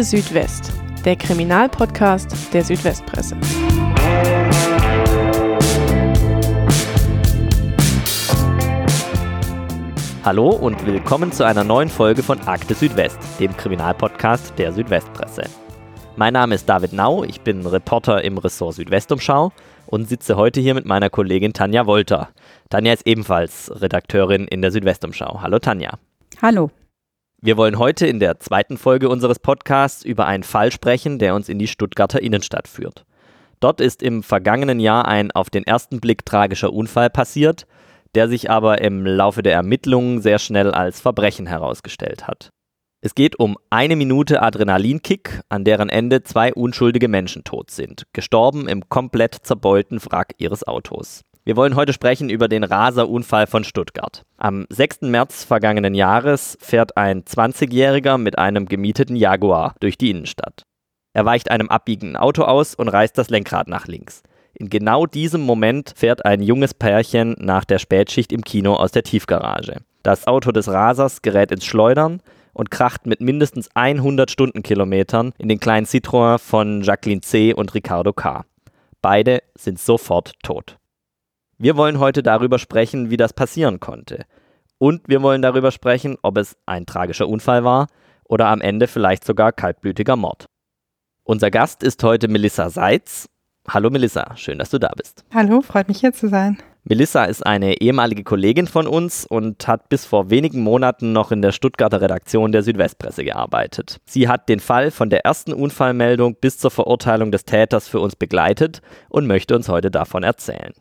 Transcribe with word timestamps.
Akte 0.00 0.16
Südwest, 0.16 0.72
der 1.04 1.14
Kriminalpodcast 1.14 2.54
der 2.54 2.64
Südwestpresse. 2.64 3.36
Hallo 10.24 10.48
und 10.52 10.86
willkommen 10.86 11.32
zu 11.32 11.44
einer 11.44 11.64
neuen 11.64 11.90
Folge 11.90 12.22
von 12.22 12.40
Akte 12.48 12.72
Südwest, 12.72 13.18
dem 13.38 13.54
Kriminalpodcast 13.54 14.58
der 14.58 14.72
Südwestpresse. 14.72 15.42
Mein 16.16 16.32
Name 16.32 16.54
ist 16.54 16.66
David 16.66 16.94
Nau, 16.94 17.22
ich 17.24 17.42
bin 17.42 17.66
Reporter 17.66 18.24
im 18.24 18.38
Ressort 18.38 18.76
Südwestumschau 18.76 19.52
und 19.84 20.08
sitze 20.08 20.36
heute 20.36 20.62
hier 20.62 20.72
mit 20.72 20.86
meiner 20.86 21.10
Kollegin 21.10 21.52
Tanja 21.52 21.84
Wolter. 21.84 22.30
Tanja 22.70 22.94
ist 22.94 23.06
ebenfalls 23.06 23.70
Redakteurin 23.82 24.46
in 24.46 24.62
der 24.62 24.70
Südwestumschau. 24.70 25.42
Hallo 25.42 25.58
Tanja. 25.58 25.98
Hallo. 26.40 26.70
Wir 27.42 27.56
wollen 27.56 27.78
heute 27.78 28.06
in 28.06 28.20
der 28.20 28.38
zweiten 28.38 28.76
Folge 28.76 29.08
unseres 29.08 29.38
Podcasts 29.38 30.04
über 30.04 30.26
einen 30.26 30.42
Fall 30.42 30.70
sprechen, 30.70 31.18
der 31.18 31.34
uns 31.34 31.48
in 31.48 31.58
die 31.58 31.68
Stuttgarter 31.68 32.20
Innenstadt 32.20 32.68
führt. 32.68 33.06
Dort 33.60 33.80
ist 33.80 34.02
im 34.02 34.22
vergangenen 34.22 34.78
Jahr 34.78 35.08
ein 35.08 35.30
auf 35.30 35.48
den 35.48 35.64
ersten 35.64 36.00
Blick 36.00 36.26
tragischer 36.26 36.70
Unfall 36.70 37.08
passiert, 37.08 37.66
der 38.14 38.28
sich 38.28 38.50
aber 38.50 38.82
im 38.82 39.06
Laufe 39.06 39.42
der 39.42 39.54
Ermittlungen 39.54 40.20
sehr 40.20 40.38
schnell 40.38 40.70
als 40.70 41.00
Verbrechen 41.00 41.46
herausgestellt 41.46 42.28
hat. 42.28 42.50
Es 43.00 43.14
geht 43.14 43.38
um 43.38 43.56
eine 43.70 43.96
Minute 43.96 44.42
Adrenalinkick, 44.42 45.40
an 45.48 45.64
deren 45.64 45.88
Ende 45.88 46.22
zwei 46.22 46.52
unschuldige 46.52 47.08
Menschen 47.08 47.44
tot 47.44 47.70
sind, 47.70 48.02
gestorben 48.12 48.68
im 48.68 48.90
komplett 48.90 49.34
zerbeulten 49.34 49.98
Wrack 50.04 50.34
ihres 50.36 50.66
Autos. 50.66 51.22
Wir 51.50 51.56
wollen 51.56 51.74
heute 51.74 51.92
sprechen 51.92 52.30
über 52.30 52.46
den 52.46 52.62
Raserunfall 52.62 53.48
von 53.48 53.64
Stuttgart. 53.64 54.22
Am 54.36 54.66
6. 54.68 55.00
März 55.00 55.42
vergangenen 55.42 55.96
Jahres 55.96 56.56
fährt 56.60 56.96
ein 56.96 57.24
20-Jähriger 57.24 58.18
mit 58.18 58.38
einem 58.38 58.66
gemieteten 58.66 59.16
Jaguar 59.16 59.74
durch 59.80 59.98
die 59.98 60.10
Innenstadt. 60.10 60.62
Er 61.12 61.24
weicht 61.24 61.50
einem 61.50 61.68
abbiegenden 61.68 62.16
Auto 62.16 62.44
aus 62.44 62.76
und 62.76 62.86
reißt 62.86 63.18
das 63.18 63.30
Lenkrad 63.30 63.66
nach 63.66 63.88
links. 63.88 64.22
In 64.54 64.70
genau 64.70 65.06
diesem 65.06 65.40
Moment 65.40 65.92
fährt 65.96 66.24
ein 66.24 66.40
junges 66.40 66.72
Pärchen 66.72 67.34
nach 67.40 67.64
der 67.64 67.80
Spätschicht 67.80 68.30
im 68.30 68.42
Kino 68.42 68.74
aus 68.74 68.92
der 68.92 69.02
Tiefgarage. 69.02 69.78
Das 70.04 70.28
Auto 70.28 70.52
des 70.52 70.68
Rasers 70.68 71.20
gerät 71.20 71.50
ins 71.50 71.64
Schleudern 71.64 72.22
und 72.52 72.70
kracht 72.70 73.06
mit 73.06 73.20
mindestens 73.20 73.68
100 73.74 74.30
Stundenkilometern 74.30 75.32
in 75.36 75.48
den 75.48 75.58
kleinen 75.58 75.86
Citroën 75.86 76.38
von 76.38 76.82
Jacqueline 76.82 77.22
C. 77.22 77.52
und 77.52 77.74
Ricardo 77.74 78.12
K. 78.12 78.44
Beide 79.02 79.42
sind 79.56 79.80
sofort 79.80 80.34
tot. 80.44 80.76
Wir 81.62 81.76
wollen 81.76 81.98
heute 81.98 82.22
darüber 82.22 82.58
sprechen, 82.58 83.10
wie 83.10 83.18
das 83.18 83.34
passieren 83.34 83.80
konnte. 83.80 84.24
Und 84.78 85.02
wir 85.08 85.20
wollen 85.20 85.42
darüber 85.42 85.72
sprechen, 85.72 86.16
ob 86.22 86.38
es 86.38 86.56
ein 86.64 86.86
tragischer 86.86 87.28
Unfall 87.28 87.64
war 87.64 87.88
oder 88.24 88.46
am 88.46 88.62
Ende 88.62 88.86
vielleicht 88.86 89.26
sogar 89.26 89.52
kaltblütiger 89.52 90.16
Mord. 90.16 90.46
Unser 91.22 91.50
Gast 91.50 91.82
ist 91.82 92.02
heute 92.02 92.28
Melissa 92.28 92.70
Seitz. 92.70 93.28
Hallo 93.68 93.90
Melissa, 93.90 94.34
schön, 94.38 94.58
dass 94.58 94.70
du 94.70 94.78
da 94.78 94.90
bist. 94.96 95.26
Hallo, 95.34 95.60
freut 95.60 95.88
mich 95.88 96.00
hier 96.00 96.14
zu 96.14 96.30
sein. 96.30 96.56
Melissa 96.84 97.24
ist 97.24 97.44
eine 97.44 97.82
ehemalige 97.82 98.24
Kollegin 98.24 98.66
von 98.66 98.86
uns 98.86 99.26
und 99.26 99.68
hat 99.68 99.90
bis 99.90 100.06
vor 100.06 100.30
wenigen 100.30 100.62
Monaten 100.62 101.12
noch 101.12 101.30
in 101.30 101.42
der 101.42 101.52
Stuttgarter 101.52 102.00
Redaktion 102.00 102.52
der 102.52 102.62
Südwestpresse 102.62 103.22
gearbeitet. 103.22 104.00
Sie 104.06 104.28
hat 104.28 104.48
den 104.48 104.60
Fall 104.60 104.90
von 104.90 105.10
der 105.10 105.26
ersten 105.26 105.52
Unfallmeldung 105.52 106.36
bis 106.40 106.56
zur 106.56 106.70
Verurteilung 106.70 107.30
des 107.30 107.44
Täters 107.44 107.86
für 107.86 108.00
uns 108.00 108.16
begleitet 108.16 108.80
und 109.10 109.26
möchte 109.26 109.54
uns 109.54 109.68
heute 109.68 109.90
davon 109.90 110.22
erzählen. 110.22 110.72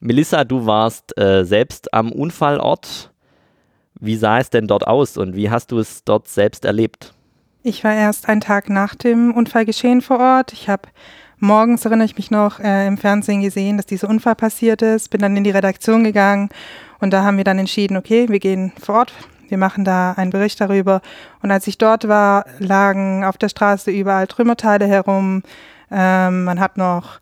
Melissa, 0.00 0.44
du 0.44 0.66
warst 0.66 1.18
äh, 1.18 1.44
selbst 1.44 1.92
am 1.92 2.12
Unfallort. 2.12 3.12
Wie 4.00 4.16
sah 4.16 4.38
es 4.38 4.50
denn 4.50 4.68
dort 4.68 4.86
aus 4.86 5.16
und 5.16 5.34
wie 5.34 5.50
hast 5.50 5.72
du 5.72 5.78
es 5.78 6.04
dort 6.04 6.28
selbst 6.28 6.64
erlebt? 6.64 7.14
Ich 7.64 7.82
war 7.82 7.92
erst 7.92 8.28
einen 8.28 8.40
Tag 8.40 8.70
nach 8.70 8.94
dem 8.94 9.34
Unfallgeschehen 9.34 10.00
vor 10.00 10.20
Ort. 10.20 10.52
Ich 10.52 10.68
habe 10.68 10.88
morgens, 11.38 11.84
erinnere 11.84 12.06
ich 12.06 12.16
mich 12.16 12.30
noch, 12.30 12.60
äh, 12.60 12.86
im 12.86 12.96
Fernsehen 12.96 13.42
gesehen, 13.42 13.76
dass 13.76 13.86
dieser 13.86 14.08
Unfall 14.08 14.36
passiert 14.36 14.82
ist. 14.82 15.10
Bin 15.10 15.20
dann 15.20 15.36
in 15.36 15.42
die 15.42 15.50
Redaktion 15.50 16.04
gegangen 16.04 16.50
und 17.00 17.12
da 17.12 17.24
haben 17.24 17.36
wir 17.36 17.44
dann 17.44 17.58
entschieden, 17.58 17.96
okay, 17.96 18.28
wir 18.28 18.38
gehen 18.38 18.72
vor 18.80 18.96
Ort. 18.96 19.12
Wir 19.48 19.58
machen 19.58 19.84
da 19.84 20.12
einen 20.12 20.30
Bericht 20.30 20.60
darüber. 20.60 21.00
Und 21.42 21.50
als 21.50 21.66
ich 21.66 21.78
dort 21.78 22.06
war, 22.06 22.44
lagen 22.58 23.24
auf 23.24 23.38
der 23.38 23.48
Straße 23.48 23.90
überall 23.90 24.26
Trümmerteile 24.26 24.86
herum. 24.86 25.42
Ähm, 25.90 26.44
man 26.44 26.60
hat 26.60 26.76
noch 26.76 27.18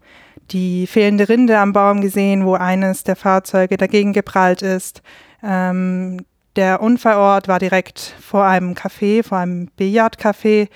die 0.50 0.86
fehlende 0.86 1.28
Rinde 1.28 1.58
am 1.58 1.72
Baum 1.72 2.00
gesehen, 2.00 2.44
wo 2.44 2.54
eines 2.54 3.04
der 3.04 3.16
Fahrzeuge 3.16 3.76
dagegen 3.76 4.12
geprallt 4.12 4.62
ist. 4.62 5.02
Ähm, 5.42 6.24
der 6.56 6.80
Unfallort 6.80 7.48
war 7.48 7.58
direkt 7.58 8.14
vor 8.20 8.44
einem 8.44 8.72
Café, 8.72 9.22
vor 9.22 9.38
einem 9.38 9.68
Billardcafé. 9.78 10.68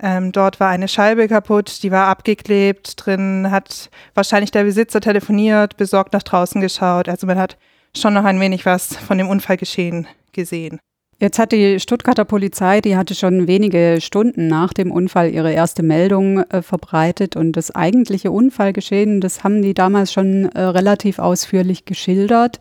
Ähm, 0.00 0.32
dort 0.32 0.58
war 0.58 0.68
eine 0.68 0.88
Scheibe 0.88 1.28
kaputt, 1.28 1.82
die 1.82 1.92
war 1.92 2.08
abgeklebt. 2.08 2.94
Drin 2.96 3.50
hat 3.50 3.90
wahrscheinlich 4.14 4.50
der 4.50 4.64
Besitzer 4.64 5.00
telefoniert, 5.00 5.76
besorgt 5.76 6.12
nach 6.12 6.22
draußen 6.22 6.60
geschaut. 6.60 7.08
Also 7.08 7.26
man 7.26 7.38
hat 7.38 7.56
schon 7.96 8.14
noch 8.14 8.24
ein 8.24 8.40
wenig 8.40 8.66
was 8.66 8.96
von 8.96 9.18
dem 9.18 9.28
Unfallgeschehen 9.28 10.06
gesehen. 10.32 10.80
Jetzt 11.20 11.40
hat 11.40 11.50
die 11.50 11.80
Stuttgarter 11.80 12.24
Polizei, 12.24 12.80
die 12.80 12.96
hatte 12.96 13.16
schon 13.16 13.48
wenige 13.48 13.98
Stunden 14.00 14.46
nach 14.46 14.72
dem 14.72 14.92
Unfall 14.92 15.30
ihre 15.30 15.52
erste 15.52 15.82
Meldung 15.82 16.42
äh, 16.42 16.62
verbreitet 16.62 17.34
und 17.34 17.54
das 17.54 17.74
eigentliche 17.74 18.30
Unfallgeschehen, 18.30 19.20
das 19.20 19.42
haben 19.42 19.60
die 19.60 19.74
damals 19.74 20.12
schon 20.12 20.44
äh, 20.44 20.60
relativ 20.60 21.18
ausführlich 21.18 21.84
geschildert. 21.86 22.60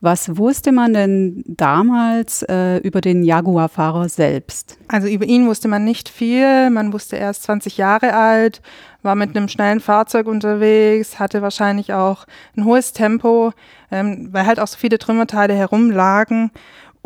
Was 0.00 0.36
wusste 0.36 0.70
man 0.72 0.92
denn 0.92 1.42
damals 1.46 2.42
äh, 2.42 2.76
über 2.78 3.00
den 3.00 3.24
Jaguar-Fahrer 3.24 4.08
selbst? 4.08 4.78
Also 4.86 5.08
über 5.08 5.24
ihn 5.24 5.48
wusste 5.48 5.66
man 5.66 5.84
nicht 5.84 6.08
viel. 6.08 6.70
Man 6.70 6.92
wusste 6.92 7.18
er 7.18 7.30
ist 7.30 7.42
20 7.44 7.78
Jahre 7.78 8.14
alt, 8.14 8.60
war 9.02 9.14
mit 9.14 9.34
einem 9.34 9.48
schnellen 9.48 9.80
Fahrzeug 9.80 10.26
unterwegs, 10.26 11.18
hatte 11.18 11.40
wahrscheinlich 11.42 11.94
auch 11.94 12.26
ein 12.56 12.64
hohes 12.66 12.92
Tempo, 12.92 13.52
ähm, 13.90 14.28
weil 14.32 14.46
halt 14.46 14.60
auch 14.60 14.68
so 14.68 14.76
viele 14.76 14.98
Trümmerteile 14.98 15.54
herumlagen. 15.54 16.50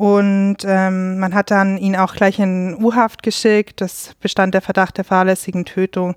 Und 0.00 0.65
ähm, 0.65 1.19
man 1.19 1.34
hat 1.34 1.50
dann 1.50 1.77
ihn 1.77 1.94
auch 1.94 2.15
gleich 2.15 2.38
in 2.38 2.75
U-Haft 2.83 3.22
geschickt. 3.22 3.83
Das 3.83 4.15
bestand 4.19 4.55
der 4.55 4.62
Verdacht 4.62 4.97
der 4.97 5.05
fahrlässigen 5.05 5.66
Tötung, 5.66 6.15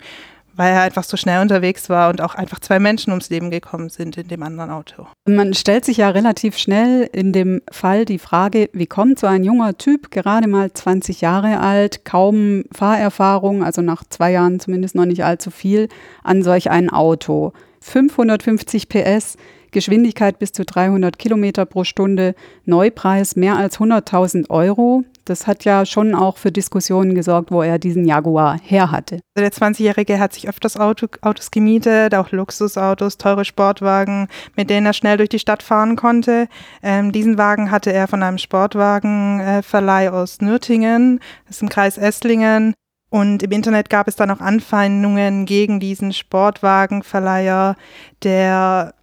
weil 0.53 0.71
er 0.71 0.83
einfach 0.83 1.03
so 1.03 1.17
schnell 1.17 1.41
unterwegs 1.41 1.89
war 1.89 2.09
und 2.09 2.21
auch 2.21 2.33
einfach 2.33 2.61
zwei 2.61 2.79
Menschen 2.79 3.09
ums 3.09 3.29
Leben 3.29 3.51
gekommen 3.51 3.89
sind 3.89 4.15
in 4.15 4.29
dem 4.29 4.41
anderen 4.41 4.71
Auto. 4.71 5.07
Man 5.25 5.53
stellt 5.53 5.83
sich 5.83 5.97
ja 5.97 6.11
relativ 6.11 6.57
schnell 6.57 7.09
in 7.11 7.33
dem 7.33 7.61
Fall 7.73 8.05
die 8.05 8.19
Frage, 8.19 8.69
wie 8.71 8.87
kommt 8.87 9.19
so 9.19 9.27
ein 9.27 9.43
junger 9.43 9.77
Typ, 9.77 10.11
gerade 10.11 10.47
mal 10.47 10.71
20 10.71 11.19
Jahre 11.19 11.59
alt, 11.59 12.05
kaum 12.05 12.63
Fahrerfahrung, 12.71 13.65
also 13.65 13.81
nach 13.81 14.05
zwei 14.07 14.31
Jahren 14.31 14.61
zumindest 14.61 14.95
noch 14.95 15.05
nicht 15.05 15.25
allzu 15.25 15.51
viel, 15.51 15.89
an 16.23 16.41
solch 16.41 16.71
ein 16.71 16.89
Auto. 16.89 17.51
550 17.81 18.87
PS, 18.87 19.35
Geschwindigkeit 19.73 20.39
bis 20.39 20.53
zu 20.53 20.63
300 20.63 21.19
Kilometer 21.19 21.65
pro 21.65 21.83
Stunde, 21.83 22.35
Neupreis 22.65 23.35
mehr 23.35 23.57
als 23.57 23.79
100.000 23.79 24.49
Euro. 24.49 25.03
Das 25.25 25.47
hat 25.47 25.63
ja 25.63 25.85
schon 25.85 26.15
auch 26.15 26.37
für 26.37 26.51
Diskussionen 26.51 27.15
gesorgt, 27.15 27.51
wo 27.51 27.61
er 27.61 27.79
diesen 27.79 28.05
Jaguar 28.05 28.59
her 28.61 28.91
hatte. 28.91 29.19
Der 29.37 29.51
20-Jährige 29.51 30.19
hat 30.19 30.33
sich 30.33 30.49
öfters 30.49 30.77
Auto, 30.77 31.07
Autos 31.21 31.51
gemietet, 31.51 32.13
auch 32.13 32.31
Luxusautos, 32.31 33.17
teure 33.17 33.45
Sportwagen, 33.45 34.27
mit 34.55 34.69
denen 34.69 34.85
er 34.85 34.93
schnell 34.93 35.17
durch 35.17 35.29
die 35.29 35.39
Stadt 35.39 35.63
fahren 35.63 35.95
konnte. 35.95 36.47
Ähm, 36.81 37.11
diesen 37.11 37.37
Wagen 37.37 37.71
hatte 37.71 37.93
er 37.93 38.07
von 38.07 38.21
einem 38.21 38.37
Sportwagenverleih 38.37 40.09
aus 40.11 40.41
Nürtingen, 40.41 41.19
das 41.47 41.57
ist 41.57 41.61
im 41.61 41.69
Kreis 41.69 41.97
Esslingen. 41.97 42.73
Und 43.09 43.43
im 43.43 43.51
Internet 43.51 43.91
gab 43.91 44.07
es 44.07 44.15
dann 44.15 44.31
auch 44.31 44.39
Anfeindungen 44.39 45.45
gegen 45.45 45.79
diesen 45.79 46.13
Sportwagenverleiher, 46.13 47.75
der 48.23 48.95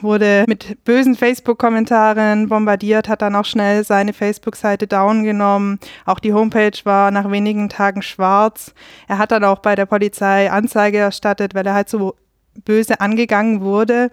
wurde 0.00 0.44
mit 0.46 0.84
bösen 0.84 1.14
Facebook-Kommentaren 1.14 2.48
bombardiert, 2.48 3.08
hat 3.08 3.22
dann 3.22 3.36
auch 3.36 3.44
schnell 3.44 3.84
seine 3.84 4.12
Facebook-Seite 4.12 4.86
down 4.86 5.24
genommen. 5.24 5.78
Auch 6.04 6.18
die 6.18 6.32
Homepage 6.32 6.78
war 6.84 7.10
nach 7.10 7.30
wenigen 7.30 7.68
Tagen 7.68 8.02
schwarz. 8.02 8.74
Er 9.08 9.18
hat 9.18 9.32
dann 9.32 9.44
auch 9.44 9.60
bei 9.60 9.74
der 9.74 9.86
Polizei 9.86 10.50
Anzeige 10.50 10.98
erstattet, 10.98 11.54
weil 11.54 11.66
er 11.66 11.74
halt 11.74 11.88
so 11.88 12.14
böse 12.64 13.00
angegangen 13.00 13.60
wurde. 13.60 14.10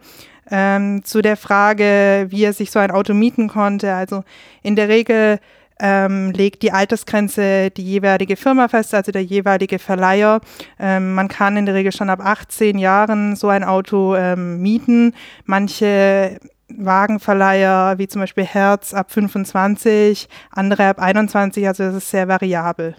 Ähm, 0.50 1.04
zu 1.04 1.22
der 1.22 1.38
Frage, 1.38 2.28
wie 2.30 2.44
er 2.44 2.54
sich 2.54 2.72
so 2.72 2.80
ein 2.80 2.92
Auto 2.92 3.14
mieten 3.14 3.48
konnte. 3.48 3.94
Also 3.94 4.24
in 4.64 4.76
der 4.76 4.90
Regel 4.90 5.40
ähm, 5.82 6.32
legt 6.32 6.62
die 6.64 6.72
Altersgrenze 6.72 7.72
die 7.72 7.84
jeweilige 7.84 8.36
Firma 8.36 8.68
fest, 8.68 8.94
also 8.94 9.12
der 9.12 9.24
jeweilige 9.24 9.80
Verleiher. 9.80 10.40
Ähm, 10.80 11.14
man 11.14 11.28
kann 11.28 11.58
in 11.58 11.66
der 11.66 11.76
Regel 11.76 11.92
schon 11.92 12.10
ab 12.10 12.20
18 12.24 12.78
Jahren 12.78 13.36
so 13.36 13.50
ein 13.50 13.64
Auto 13.64 14.16
ähm, 14.16 14.62
mieten. 14.62 15.14
Manche 15.46 16.40
Wagenverleiher, 16.78 17.98
wie 17.98 18.08
zum 18.08 18.22
Beispiel 18.22 18.46
Herz, 18.46 18.94
ab 18.94 19.12
25, 19.12 20.30
andere 20.52 20.88
ab 20.88 21.00
21, 21.00 21.68
also 21.68 21.84
das 21.84 21.96
ist 21.96 22.10
sehr 22.10 22.28
variabel. 22.28 22.96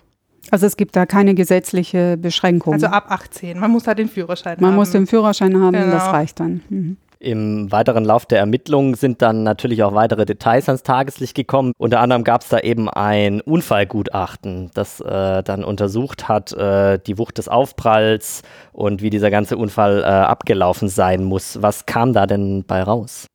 Also 0.51 0.67
es 0.67 0.77
gibt 0.77 0.97
da 0.97 1.07
keine 1.07 1.35
gesetzliche 1.35 2.17
Beschränkung. 2.17 2.75
Also 2.75 2.89
ab 2.89 3.07
18. 3.09 3.59
Man 3.59 3.71
muss 3.71 3.87
halt 3.87 3.99
den 3.99 4.09
Führerschein 4.09 4.57
Man 4.59 4.67
haben. 4.67 4.71
Man 4.71 4.75
muss 4.75 4.91
den 4.91 5.07
Führerschein 5.07 5.59
haben, 5.61 5.73
genau. 5.73 5.93
das 5.93 6.13
reicht 6.13 6.41
dann. 6.41 6.63
Mhm. 6.69 6.97
Im 7.23 7.71
weiteren 7.71 8.05
Lauf 8.05 8.27
der 8.27 8.41
Ermittlungen 8.41 8.95
sind 8.95 9.23
dann 9.23 9.45
natürlich 9.45 9.85
auch 9.85 9.95
weitere 9.95 10.25
Details 10.25 10.69
ans 10.69 10.83
Tageslicht 10.83 11.37
gekommen. 11.37 11.73
Unter 11.79 12.01
anderem 12.01 12.25
gab 12.25 12.41
es 12.41 12.49
da 12.49 12.59
eben 12.59 12.91
ein 12.91 13.41
Unfallgutachten, 13.41 14.73
das 14.75 14.99
äh, 14.99 15.45
dann 15.45 15.63
untersucht 15.63 16.27
hat 16.29 16.53
äh, 16.53 16.99
die 16.99 17.19
Wucht 17.19 17.39
des 17.39 17.47
Aufpralls 17.47 18.43
und 18.73 19.03
wie 19.03 19.11
dieser 19.11 19.31
ganze 19.31 19.57
Unfall 19.57 20.03
äh, 20.03 20.07
abgelaufen 20.07 20.89
sein 20.89 21.23
muss. 21.23 21.63
Was 21.63 21.87
kam 21.87 22.13
da 22.13 22.27
denn 22.27 22.65
bei 22.67 22.83
raus? 22.83 23.29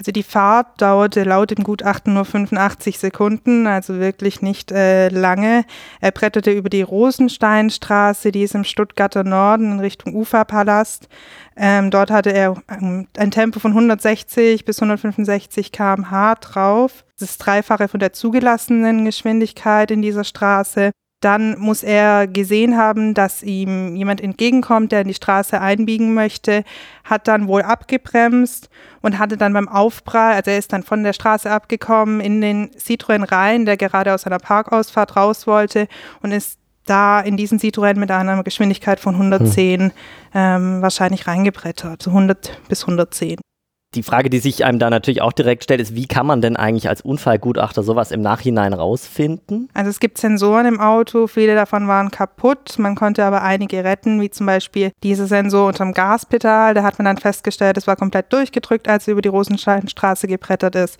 Also 0.00 0.12
die 0.12 0.22
Fahrt 0.22 0.80
dauerte 0.80 1.24
laut 1.24 1.50
dem 1.50 1.62
Gutachten 1.62 2.14
nur 2.14 2.24
85 2.24 2.98
Sekunden, 2.98 3.66
also 3.66 4.00
wirklich 4.00 4.40
nicht 4.40 4.72
äh, 4.72 5.10
lange. 5.10 5.66
Er 6.00 6.10
bretterte 6.10 6.52
über 6.52 6.70
die 6.70 6.80
Rosensteinstraße, 6.80 8.32
die 8.32 8.44
ist 8.44 8.54
im 8.54 8.64
Stuttgarter 8.64 9.24
Norden 9.24 9.72
in 9.72 9.80
Richtung 9.80 10.14
Uferpalast. 10.14 11.10
Ähm, 11.54 11.90
dort 11.90 12.10
hatte 12.10 12.32
er 12.32 12.56
ähm, 12.70 13.08
ein 13.18 13.30
Tempo 13.30 13.60
von 13.60 13.72
160 13.72 14.64
bis 14.64 14.80
165 14.80 15.70
km/h 15.70 16.36
drauf. 16.36 17.04
Das 17.18 17.32
ist 17.32 17.38
Dreifache 17.38 17.86
von 17.86 18.00
der 18.00 18.14
zugelassenen 18.14 19.04
Geschwindigkeit 19.04 19.90
in 19.90 20.00
dieser 20.00 20.24
Straße. 20.24 20.92
Dann 21.20 21.58
muss 21.58 21.82
er 21.82 22.26
gesehen 22.26 22.78
haben, 22.78 23.12
dass 23.12 23.42
ihm 23.42 23.94
jemand 23.94 24.22
entgegenkommt, 24.22 24.90
der 24.90 25.02
in 25.02 25.08
die 25.08 25.14
Straße 25.14 25.60
einbiegen 25.60 26.14
möchte, 26.14 26.64
hat 27.04 27.28
dann 27.28 27.46
wohl 27.46 27.62
abgebremst 27.62 28.70
und 29.02 29.18
hatte 29.18 29.36
dann 29.36 29.52
beim 29.52 29.68
Aufprall, 29.68 30.32
also 30.32 30.50
er 30.50 30.58
ist 30.58 30.72
dann 30.72 30.82
von 30.82 31.04
der 31.04 31.12
Straße 31.12 31.50
abgekommen 31.50 32.20
in 32.20 32.40
den 32.40 32.70
Citroën 32.70 33.30
rein, 33.30 33.66
der 33.66 33.76
gerade 33.76 34.14
aus 34.14 34.26
einer 34.26 34.38
Parkausfahrt 34.38 35.16
raus 35.16 35.46
wollte 35.46 35.88
und 36.22 36.32
ist 36.32 36.58
da 36.86 37.20
in 37.20 37.36
diesen 37.36 37.58
Citroën 37.58 37.98
mit 37.98 38.10
einer 38.10 38.42
Geschwindigkeit 38.42 38.98
von 38.98 39.14
110 39.14 39.80
hm. 39.80 39.92
ähm, 40.34 40.82
wahrscheinlich 40.82 41.26
reingebrettert, 41.26 42.02
so 42.02 42.10
100 42.10 42.60
bis 42.68 42.82
110. 42.82 43.40
Die 43.96 44.04
Frage, 44.04 44.30
die 44.30 44.38
sich 44.38 44.64
einem 44.64 44.78
da 44.78 44.88
natürlich 44.88 45.20
auch 45.20 45.32
direkt 45.32 45.64
stellt, 45.64 45.80
ist, 45.80 45.96
wie 45.96 46.06
kann 46.06 46.24
man 46.24 46.40
denn 46.40 46.56
eigentlich 46.56 46.88
als 46.88 47.00
Unfallgutachter 47.00 47.82
sowas 47.82 48.12
im 48.12 48.20
Nachhinein 48.20 48.72
rausfinden? 48.72 49.68
Also 49.74 49.90
es 49.90 49.98
gibt 49.98 50.18
Sensoren 50.18 50.66
im 50.66 50.78
Auto, 50.78 51.26
viele 51.26 51.56
davon 51.56 51.88
waren 51.88 52.12
kaputt, 52.12 52.78
man 52.78 52.94
konnte 52.94 53.24
aber 53.24 53.42
einige 53.42 53.82
retten, 53.82 54.20
wie 54.20 54.30
zum 54.30 54.46
Beispiel 54.46 54.92
dieser 55.02 55.26
Sensor 55.26 55.66
unterm 55.66 55.92
Gaspedal, 55.92 56.72
da 56.74 56.84
hat 56.84 57.00
man 57.00 57.06
dann 57.06 57.18
festgestellt, 57.18 57.78
es 57.78 57.88
war 57.88 57.96
komplett 57.96 58.32
durchgedrückt, 58.32 58.86
als 58.86 59.08
er 59.08 59.12
über 59.12 59.22
die 59.22 59.28
Rosensteinstraße 59.28 60.28
gebrettert 60.28 60.76
ist. 60.76 60.96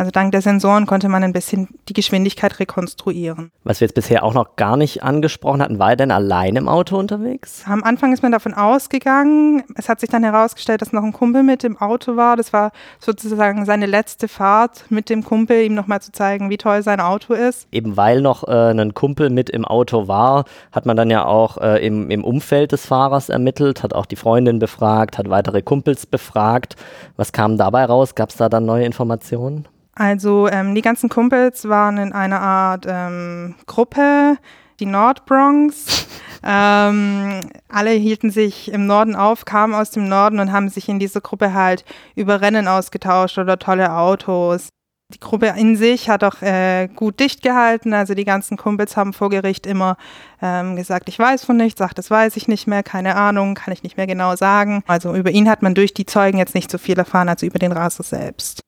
Also 0.00 0.12
dank 0.12 0.32
der 0.32 0.40
Sensoren 0.40 0.86
konnte 0.86 1.10
man 1.10 1.22
ein 1.22 1.34
bisschen 1.34 1.68
die 1.90 1.92
Geschwindigkeit 1.92 2.58
rekonstruieren. 2.58 3.52
Was 3.64 3.82
wir 3.82 3.84
jetzt 3.84 3.94
bisher 3.94 4.24
auch 4.24 4.32
noch 4.32 4.56
gar 4.56 4.78
nicht 4.78 5.02
angesprochen 5.02 5.60
hatten, 5.60 5.78
war 5.78 5.90
er 5.90 5.96
denn 5.96 6.10
allein 6.10 6.56
im 6.56 6.70
Auto 6.70 6.96
unterwegs? 6.96 7.64
Am 7.66 7.84
Anfang 7.84 8.14
ist 8.14 8.22
man 8.22 8.32
davon 8.32 8.54
ausgegangen. 8.54 9.62
Es 9.74 9.90
hat 9.90 10.00
sich 10.00 10.08
dann 10.08 10.24
herausgestellt, 10.24 10.80
dass 10.80 10.94
noch 10.94 11.02
ein 11.02 11.12
Kumpel 11.12 11.42
mit 11.42 11.64
im 11.64 11.76
Auto 11.76 12.16
war. 12.16 12.38
Das 12.38 12.54
war 12.54 12.72
sozusagen 12.98 13.66
seine 13.66 13.84
letzte 13.84 14.26
Fahrt 14.26 14.86
mit 14.88 15.10
dem 15.10 15.22
Kumpel, 15.22 15.64
ihm 15.64 15.74
nochmal 15.74 16.00
zu 16.00 16.12
zeigen, 16.12 16.48
wie 16.48 16.56
toll 16.56 16.82
sein 16.82 17.00
Auto 17.00 17.34
ist. 17.34 17.68
Eben 17.70 17.98
weil 17.98 18.22
noch 18.22 18.48
äh, 18.48 18.70
ein 18.70 18.94
Kumpel 18.94 19.28
mit 19.28 19.50
im 19.50 19.66
Auto 19.66 20.08
war, 20.08 20.46
hat 20.72 20.86
man 20.86 20.96
dann 20.96 21.10
ja 21.10 21.26
auch 21.26 21.58
äh, 21.58 21.86
im, 21.86 22.10
im 22.10 22.24
Umfeld 22.24 22.72
des 22.72 22.86
Fahrers 22.86 23.28
ermittelt, 23.28 23.82
hat 23.82 23.92
auch 23.92 24.06
die 24.06 24.16
Freundin 24.16 24.60
befragt, 24.60 25.18
hat 25.18 25.28
weitere 25.28 25.60
Kumpels 25.60 26.06
befragt. 26.06 26.76
Was 27.18 27.32
kam 27.32 27.58
dabei 27.58 27.84
raus? 27.84 28.14
Gab 28.14 28.30
es 28.30 28.36
da 28.36 28.48
dann 28.48 28.64
neue 28.64 28.86
Informationen? 28.86 29.68
Also 30.00 30.48
ähm, 30.48 30.74
die 30.74 30.80
ganzen 30.80 31.10
Kumpels 31.10 31.68
waren 31.68 31.98
in 31.98 32.14
einer 32.14 32.40
Art 32.40 32.86
ähm, 32.88 33.54
Gruppe, 33.66 34.38
die 34.80 34.86
Nordbronx. 34.86 36.06
ähm, 36.42 37.40
alle 37.68 37.90
hielten 37.90 38.30
sich 38.30 38.72
im 38.72 38.86
Norden 38.86 39.14
auf, 39.14 39.44
kamen 39.44 39.74
aus 39.74 39.90
dem 39.90 40.08
Norden 40.08 40.40
und 40.40 40.52
haben 40.52 40.70
sich 40.70 40.88
in 40.88 41.00
dieser 41.00 41.20
Gruppe 41.20 41.52
halt 41.52 41.84
über 42.14 42.40
Rennen 42.40 42.66
ausgetauscht 42.66 43.36
oder 43.36 43.58
tolle 43.58 43.94
Autos. 43.94 44.70
Die 45.12 45.20
Gruppe 45.20 45.52
in 45.58 45.76
sich 45.76 46.08
hat 46.08 46.24
auch 46.24 46.40
äh, 46.40 46.88
gut 46.88 47.20
dicht 47.20 47.42
gehalten. 47.42 47.92
Also 47.92 48.14
die 48.14 48.24
ganzen 48.24 48.56
Kumpels 48.56 48.96
haben 48.96 49.12
vor 49.12 49.28
Gericht 49.28 49.66
immer 49.66 49.98
ähm, 50.40 50.76
gesagt, 50.76 51.10
ich 51.10 51.18
weiß 51.18 51.44
von 51.44 51.58
nichts, 51.58 51.78
sagt, 51.78 51.98
das 51.98 52.10
weiß 52.10 52.38
ich 52.38 52.48
nicht 52.48 52.66
mehr, 52.66 52.82
keine 52.82 53.16
Ahnung, 53.16 53.54
kann 53.54 53.74
ich 53.74 53.82
nicht 53.82 53.98
mehr 53.98 54.06
genau 54.06 54.34
sagen. 54.34 54.82
Also 54.86 55.14
über 55.14 55.30
ihn 55.30 55.50
hat 55.50 55.60
man 55.60 55.74
durch 55.74 55.92
die 55.92 56.06
Zeugen 56.06 56.38
jetzt 56.38 56.54
nicht 56.54 56.70
so 56.70 56.78
viel 56.78 56.96
erfahren, 56.96 57.28
als 57.28 57.42
über 57.42 57.58
den 57.58 57.72
Raser 57.72 58.02
selbst. 58.02 58.62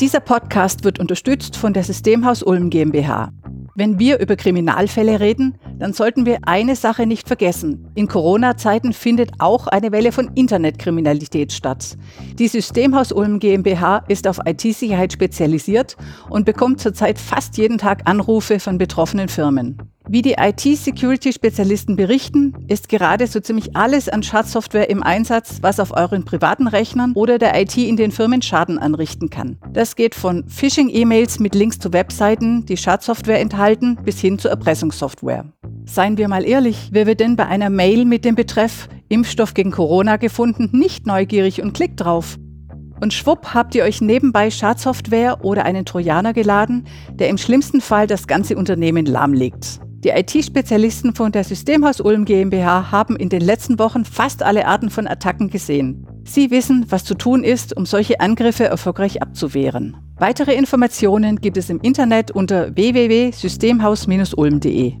Dieser 0.00 0.20
Podcast 0.20 0.82
wird 0.82 0.98
unterstützt 0.98 1.58
von 1.58 1.74
der 1.74 1.84
Systemhaus 1.84 2.42
Ulm 2.42 2.70
GmbH. 2.70 3.34
Wenn 3.74 3.98
wir 3.98 4.18
über 4.18 4.34
Kriminalfälle 4.34 5.20
reden, 5.20 5.58
dann 5.78 5.92
sollten 5.92 6.24
wir 6.24 6.38
eine 6.46 6.74
Sache 6.74 7.04
nicht 7.04 7.28
vergessen. 7.28 7.86
In 7.94 8.08
Corona-Zeiten 8.08 8.94
findet 8.94 9.32
auch 9.40 9.66
eine 9.66 9.92
Welle 9.92 10.10
von 10.12 10.30
Internetkriminalität 10.34 11.52
statt. 11.52 11.98
Die 12.38 12.48
Systemhaus 12.48 13.12
Ulm 13.12 13.40
GmbH 13.40 13.98
ist 14.08 14.26
auf 14.26 14.38
IT-Sicherheit 14.46 15.12
spezialisiert 15.12 15.98
und 16.30 16.46
bekommt 16.46 16.80
zurzeit 16.80 17.18
fast 17.18 17.58
jeden 17.58 17.76
Tag 17.76 18.08
Anrufe 18.08 18.58
von 18.58 18.78
betroffenen 18.78 19.28
Firmen. 19.28 19.76
Wie 20.12 20.22
die 20.22 20.34
IT-Security-Spezialisten 20.40 21.94
berichten, 21.94 22.52
ist 22.66 22.88
gerade 22.88 23.28
so 23.28 23.38
ziemlich 23.38 23.76
alles 23.76 24.08
an 24.08 24.24
Schadsoftware 24.24 24.90
im 24.90 25.04
Einsatz, 25.04 25.58
was 25.60 25.78
auf 25.78 25.96
euren 25.96 26.24
privaten 26.24 26.66
Rechnern 26.66 27.12
oder 27.14 27.38
der 27.38 27.56
IT 27.60 27.76
in 27.76 27.96
den 27.96 28.10
Firmen 28.10 28.42
Schaden 28.42 28.80
anrichten 28.80 29.30
kann. 29.30 29.58
Das 29.72 29.94
geht 29.94 30.16
von 30.16 30.48
Phishing-E-Mails 30.48 31.38
mit 31.38 31.54
Links 31.54 31.78
zu 31.78 31.92
Webseiten, 31.92 32.66
die 32.66 32.76
Schadsoftware 32.76 33.38
enthalten, 33.38 34.00
bis 34.04 34.18
hin 34.18 34.40
zu 34.40 34.48
Erpressungssoftware. 34.48 35.44
Seien 35.84 36.18
wir 36.18 36.26
mal 36.26 36.44
ehrlich, 36.44 36.88
wer 36.90 37.06
wird 37.06 37.20
denn 37.20 37.36
bei 37.36 37.46
einer 37.46 37.70
Mail 37.70 38.04
mit 38.04 38.24
dem 38.24 38.34
Betreff 38.34 38.88
Impfstoff 39.08 39.54
gegen 39.54 39.70
Corona 39.70 40.16
gefunden 40.16 40.70
nicht 40.72 41.06
neugierig 41.06 41.62
und 41.62 41.72
klickt 41.72 42.00
drauf? 42.00 42.36
Und 43.00 43.14
schwupp 43.14 43.54
habt 43.54 43.76
ihr 43.76 43.84
euch 43.84 44.00
nebenbei 44.00 44.50
Schadsoftware 44.50 45.44
oder 45.44 45.64
einen 45.64 45.84
Trojaner 45.84 46.32
geladen, 46.32 46.88
der 47.12 47.28
im 47.28 47.38
schlimmsten 47.38 47.80
Fall 47.80 48.08
das 48.08 48.26
ganze 48.26 48.56
Unternehmen 48.56 49.06
lahmlegt. 49.06 49.78
Die 50.02 50.08
IT-Spezialisten 50.08 51.14
von 51.14 51.30
der 51.30 51.44
Systemhaus 51.44 52.00
Ulm 52.00 52.24
GmbH 52.24 52.90
haben 52.90 53.16
in 53.16 53.28
den 53.28 53.42
letzten 53.42 53.78
Wochen 53.78 54.06
fast 54.06 54.42
alle 54.42 54.66
Arten 54.66 54.88
von 54.88 55.06
Attacken 55.06 55.50
gesehen. 55.50 56.06
Sie 56.24 56.50
wissen, 56.50 56.86
was 56.88 57.04
zu 57.04 57.14
tun 57.14 57.44
ist, 57.44 57.76
um 57.76 57.84
solche 57.84 58.18
Angriffe 58.18 58.64
erfolgreich 58.64 59.20
abzuwehren. 59.20 59.98
Weitere 60.16 60.54
Informationen 60.54 61.36
gibt 61.36 61.58
es 61.58 61.68
im 61.68 61.80
Internet 61.80 62.30
unter 62.30 62.74
www.systemhaus-ulm.de. 62.74 64.94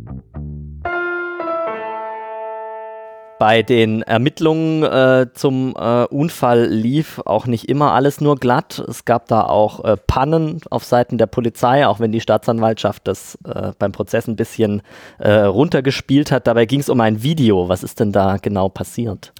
Bei 3.40 3.62
den 3.62 4.02
Ermittlungen 4.02 4.82
äh, 4.82 5.28
zum 5.32 5.74
äh, 5.74 6.04
Unfall 6.04 6.66
lief 6.66 7.22
auch 7.24 7.46
nicht 7.46 7.70
immer 7.70 7.94
alles 7.94 8.20
nur 8.20 8.36
glatt. 8.36 8.84
Es 8.86 9.06
gab 9.06 9.28
da 9.28 9.44
auch 9.44 9.82
äh, 9.82 9.96
Pannen 9.96 10.60
auf 10.68 10.84
Seiten 10.84 11.16
der 11.16 11.24
Polizei, 11.24 11.86
auch 11.86 12.00
wenn 12.00 12.12
die 12.12 12.20
Staatsanwaltschaft 12.20 13.08
das 13.08 13.38
äh, 13.46 13.72
beim 13.78 13.92
Prozess 13.92 14.28
ein 14.28 14.36
bisschen 14.36 14.82
äh, 15.20 15.32
runtergespielt 15.32 16.30
hat. 16.30 16.48
Dabei 16.48 16.66
ging 16.66 16.80
es 16.80 16.90
um 16.90 17.00
ein 17.00 17.22
Video. 17.22 17.70
Was 17.70 17.82
ist 17.82 17.98
denn 17.98 18.12
da 18.12 18.36
genau 18.36 18.68
passiert? 18.68 19.32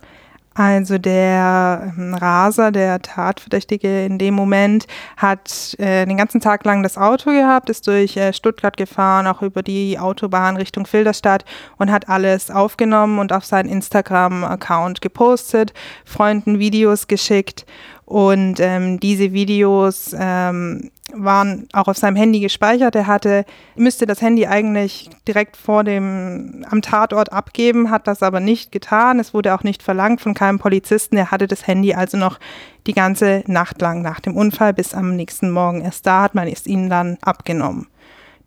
Also 0.55 0.99
der 0.99 1.93
ähm, 1.97 2.13
Raser, 2.13 2.73
der 2.73 3.01
Tatverdächtige 3.01 4.05
in 4.05 4.19
dem 4.19 4.35
Moment, 4.35 4.87
hat 5.17 5.77
äh, 5.79 6.05
den 6.07 6.17
ganzen 6.17 6.41
Tag 6.41 6.65
lang 6.65 6.83
das 6.83 6.99
Auto 6.99 7.31
gehabt, 7.31 7.71
ist 7.71 7.87
durch 7.87 8.17
äh, 8.17 8.33
Stuttgart 8.33 8.77
gefahren, 8.77 9.29
auch 9.29 9.43
über 9.43 9.63
die 9.63 9.99
Autobahn 9.99 10.57
Richtung 10.57 10.87
Filderstadt 10.87 11.45
und 11.79 11.93
hat 11.93 12.09
alles 12.09 12.51
aufgenommen 12.51 13.21
und 13.21 13.33
auf 13.33 13.45
seinen 13.45 13.69
Instagram-Account 13.69 15.01
gepostet, 15.01 15.73
Freunden 16.05 16.59
Videos 16.59 17.07
geschickt 17.07 17.65
und 18.11 18.59
ähm, 18.59 18.99
diese 18.99 19.33
Videos 19.33 20.17
ähm, 20.19 20.91
waren 21.15 21.69
auch 21.73 21.87
auf 21.87 21.97
seinem 21.97 22.17
Handy 22.17 22.41
gespeichert. 22.41 22.97
Er 22.97 23.07
hatte, 23.07 23.45
müsste 23.77 24.05
das 24.05 24.21
Handy 24.21 24.49
eigentlich 24.49 25.09
direkt 25.29 25.57
vor 25.57 25.85
dem, 25.85 26.67
am 26.69 26.83
Tatort 26.83 27.33
abgeben, 27.33 27.89
hat 27.89 28.09
das 28.09 28.25
aber 28.25 28.41
nicht 28.41 28.73
getan. 28.73 29.21
Es 29.21 29.33
wurde 29.33 29.55
auch 29.55 29.63
nicht 29.63 29.85
verlangt 29.85 30.21
von 30.21 30.35
keinem 30.35 30.59
Polizisten. 30.59 31.17
Er 31.17 31.31
hatte 31.31 31.47
das 31.47 31.69
Handy 31.69 31.95
also 31.95 32.17
noch 32.17 32.41
die 32.89 32.95
ganze 32.95 33.45
Nacht 33.47 33.81
lang 33.81 34.03
nach 34.03 34.19
dem 34.19 34.37
Unfall 34.37 34.75
bis 34.75 34.93
am 34.93 35.15
nächsten 35.15 35.53
Morgen 35.53 35.81
erst 35.81 36.05
da, 36.05 36.23
hat 36.23 36.35
man 36.35 36.49
es 36.49 36.67
ihnen 36.67 36.91
dann 36.91 37.17
abgenommen. 37.23 37.87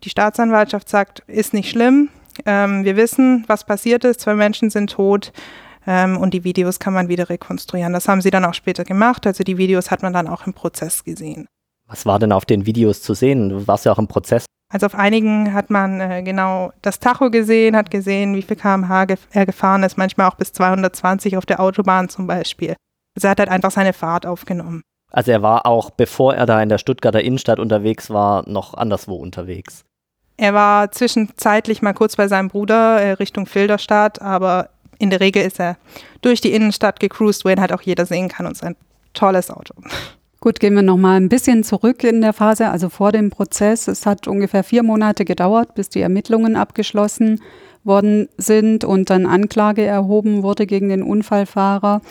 Die 0.02 0.10
Staatsanwaltschaft 0.10 0.90
sagt, 0.90 1.22
ist 1.26 1.54
nicht 1.54 1.70
schlimm. 1.70 2.10
Ähm, 2.44 2.84
wir 2.84 2.96
wissen, 2.96 3.44
was 3.46 3.64
passiert 3.64 4.04
ist. 4.04 4.20
Zwei 4.20 4.34
Menschen 4.34 4.68
sind 4.68 4.90
tot. 4.90 5.32
Ähm, 5.86 6.16
und 6.16 6.34
die 6.34 6.44
Videos 6.44 6.78
kann 6.78 6.94
man 6.94 7.08
wieder 7.08 7.28
rekonstruieren. 7.28 7.92
Das 7.92 8.08
haben 8.08 8.22
sie 8.22 8.30
dann 8.30 8.44
auch 8.44 8.54
später 8.54 8.84
gemacht. 8.84 9.26
Also 9.26 9.44
die 9.44 9.58
Videos 9.58 9.90
hat 9.90 10.02
man 10.02 10.12
dann 10.12 10.28
auch 10.28 10.46
im 10.46 10.54
Prozess 10.54 11.04
gesehen. 11.04 11.46
Was 11.86 12.06
war 12.06 12.18
denn 12.18 12.32
auf 12.32 12.46
den 12.46 12.66
Videos 12.66 13.02
zu 13.02 13.14
sehen? 13.14 13.50
Du 13.50 13.66
warst 13.66 13.84
ja 13.84 13.92
auch 13.92 13.98
im 13.98 14.08
Prozess. 14.08 14.46
Also 14.72 14.86
auf 14.86 14.94
einigen 14.94 15.52
hat 15.52 15.70
man 15.70 16.00
äh, 16.00 16.22
genau 16.22 16.72
das 16.82 16.98
Tacho 16.98 17.30
gesehen, 17.30 17.76
hat 17.76 17.90
gesehen, 17.90 18.34
wie 18.34 18.42
viel 18.42 18.56
kmh 18.56 19.04
gef 19.04 19.28
er 19.30 19.46
gefahren 19.46 19.82
ist, 19.82 19.98
manchmal 19.98 20.28
auch 20.28 20.34
bis 20.34 20.52
220 20.52 21.36
auf 21.36 21.46
der 21.46 21.60
Autobahn 21.60 22.08
zum 22.08 22.26
Beispiel. 22.26 22.74
Also 23.14 23.28
er 23.28 23.32
hat 23.32 23.38
halt 23.38 23.50
einfach 23.50 23.70
seine 23.70 23.92
Fahrt 23.92 24.26
aufgenommen. 24.26 24.82
Also 25.12 25.30
er 25.30 25.42
war 25.42 25.66
auch, 25.66 25.90
bevor 25.90 26.34
er 26.34 26.46
da 26.46 26.60
in 26.60 26.68
der 26.68 26.78
Stuttgarter 26.78 27.22
Innenstadt 27.22 27.60
unterwegs 27.60 28.10
war, 28.10 28.48
noch 28.48 28.74
anderswo 28.74 29.14
unterwegs. 29.14 29.84
Er 30.36 30.54
war 30.54 30.90
zwischenzeitlich 30.90 31.80
mal 31.80 31.94
kurz 31.94 32.16
bei 32.16 32.26
seinem 32.26 32.48
Bruder 32.48 33.00
äh, 33.00 33.12
Richtung 33.12 33.46
Filderstadt, 33.46 34.20
aber 34.20 34.70
in 34.98 35.10
der 35.10 35.20
Regel 35.20 35.42
ist 35.42 35.60
er 35.60 35.76
durch 36.22 36.40
die 36.40 36.52
Innenstadt 36.52 37.00
gecruised, 37.00 37.44
wo 37.44 37.48
ihn 37.48 37.60
halt 37.60 37.72
auch 37.72 37.82
jeder 37.82 38.06
sehen 38.06 38.28
kann 38.28 38.46
und 38.46 38.52
es 38.52 38.58
ist 38.58 38.66
ein 38.66 38.76
tolles 39.12 39.50
Auto. 39.50 39.74
Gut, 40.40 40.60
gehen 40.60 40.74
wir 40.74 40.82
noch 40.82 40.98
mal 40.98 41.16
ein 41.16 41.30
bisschen 41.30 41.64
zurück 41.64 42.04
in 42.04 42.20
der 42.20 42.34
Phase, 42.34 42.68
also 42.68 42.90
vor 42.90 43.12
dem 43.12 43.30
Prozess. 43.30 43.88
Es 43.88 44.04
hat 44.04 44.28
ungefähr 44.28 44.62
vier 44.62 44.82
Monate 44.82 45.24
gedauert, 45.24 45.74
bis 45.74 45.88
die 45.88 46.02
Ermittlungen 46.02 46.54
abgeschlossen 46.54 47.40
worden 47.82 48.28
sind 48.36 48.84
und 48.84 49.08
dann 49.08 49.24
Anklage 49.24 49.84
erhoben 49.84 50.42
wurde 50.42 50.66
gegen 50.66 50.90
den 50.90 51.02
Unfallfahrer. 51.02 52.02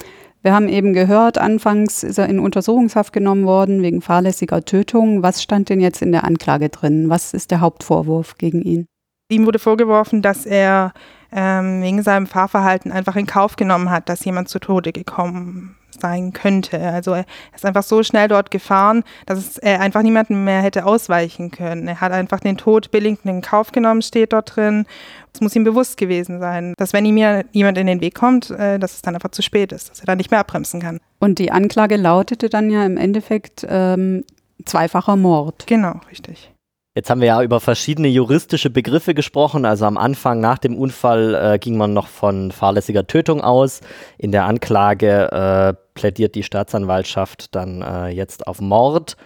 Wir 0.42 0.54
haben 0.54 0.68
eben 0.68 0.94
gehört, 0.94 1.38
anfangs 1.38 2.04
ist 2.04 2.18
er 2.18 2.28
in 2.28 2.40
Untersuchungshaft 2.40 3.14
genommen 3.14 3.46
worden 3.46 3.82
wegen 3.82 4.02
fahrlässiger 4.02 4.66
Tötung. 4.66 5.24
Was 5.24 5.44
stand 5.44 5.70
denn 5.70 5.80
jetzt 5.80 6.02
in 6.02 6.12
der 6.12 6.24
Anklage 6.24 6.70
drin? 6.70 7.10
Was 7.10 7.34
ist 7.34 7.52
der 7.52 7.62
Hauptvorwurf 7.62 8.38
gegen 8.38 8.62
ihn? 8.62 8.88
Ihm 9.30 9.46
wurde 9.46 9.60
vorgeworfen, 9.60 10.22
dass 10.22 10.46
er 10.46 10.94
ähm, 11.32 11.82
wegen 11.82 12.04
seinem 12.04 12.28
Fahrverhalten 12.28 12.92
einfach 12.92 13.16
in 13.16 13.26
Kauf 13.26 13.56
genommen 13.56 13.90
hat, 13.90 14.10
dass 14.10 14.26
jemand 14.26 14.50
zu 14.50 14.60
Tode 14.60 14.92
gekommen 14.92 15.76
sein 16.00 16.34
könnte. 16.34 16.80
Also 16.80 17.14
er 17.14 17.26
ist 17.56 17.66
einfach 17.66 17.84
so 17.84 18.04
schnell 18.04 18.28
dort 18.28 18.52
gefahren, 18.52 19.04
dass 19.26 19.58
er 19.58 19.80
einfach 19.80 20.02
niemanden 20.02 20.44
mehr 20.44 20.62
hätte 20.62 20.86
ausweichen 20.86 21.52
können. 21.52 21.88
Er 21.88 22.02
hat 22.02 22.12
einfach 22.12 22.40
den 22.40 22.58
Tod 22.58 22.92
billig 22.92 23.20
in 23.24 23.42
Kauf 23.42 23.72
genommen, 23.72 24.02
steht 24.02 24.34
dort 24.34 24.56
drin. 24.56 24.86
Es 25.34 25.42
muss 25.42 25.56
ihm 25.56 25.64
bewusst 25.64 25.98
gewesen 25.98 26.40
sein, 26.40 26.74
dass 26.78 26.94
wenn 26.94 27.06
ihm 27.06 27.18
jemand 27.52 27.78
in 27.78 27.88
den 27.88 28.02
Weg 28.02 28.16
kommt, 28.16 28.52
äh, 28.52 28.80
dass 28.80 28.94
es 28.94 29.02
dann 29.02 29.16
einfach 29.16 29.32
zu 29.32 29.42
spät 29.42 29.72
ist, 29.72 29.90
dass 29.90 30.00
er 30.00 30.06
dann 30.06 30.18
nicht 30.18 30.32
mehr 30.32 30.40
abbremsen 30.40 30.82
kann. 30.82 31.00
Und 31.20 31.40
die 31.40 31.52
Anklage 31.52 31.96
lautete 31.96 32.50
dann 32.50 32.70
ja 32.70 32.86
im 32.86 32.98
Endeffekt 32.98 33.66
ähm, 33.68 34.24
zweifacher 34.66 35.16
Mord. 35.16 35.66
Genau, 35.68 36.00
richtig. 36.10 36.53
Jetzt 36.96 37.10
haben 37.10 37.22
wir 37.22 37.28
ja 37.28 37.42
über 37.42 37.60
verschiedene 37.60 38.08
juristische 38.08 38.70
Begriffe 38.70 39.16
gesprochen. 39.16 39.66
Also 39.66 39.86
am 39.86 39.98
Anfang 39.98 40.40
nach 40.40 40.60
dem 40.60 40.78
Unfall 40.78 41.34
äh, 41.34 41.58
ging 41.58 41.76
man 41.76 41.92
noch 41.92 42.08
von 42.08 42.52
fahrlässiger 42.52 43.08
Tötung 43.08 43.42
aus. 43.42 43.82
In 44.20 44.32
der 44.32 44.46
Anklage 44.46 45.32
äh, 45.32 45.74
plädiert 45.96 46.36
die 46.36 46.44
Staatsanwaltschaft 46.44 47.56
dann 47.56 47.82
äh, 47.82 48.10
jetzt 48.10 48.46
auf 48.46 48.62
Mord. 48.62 49.18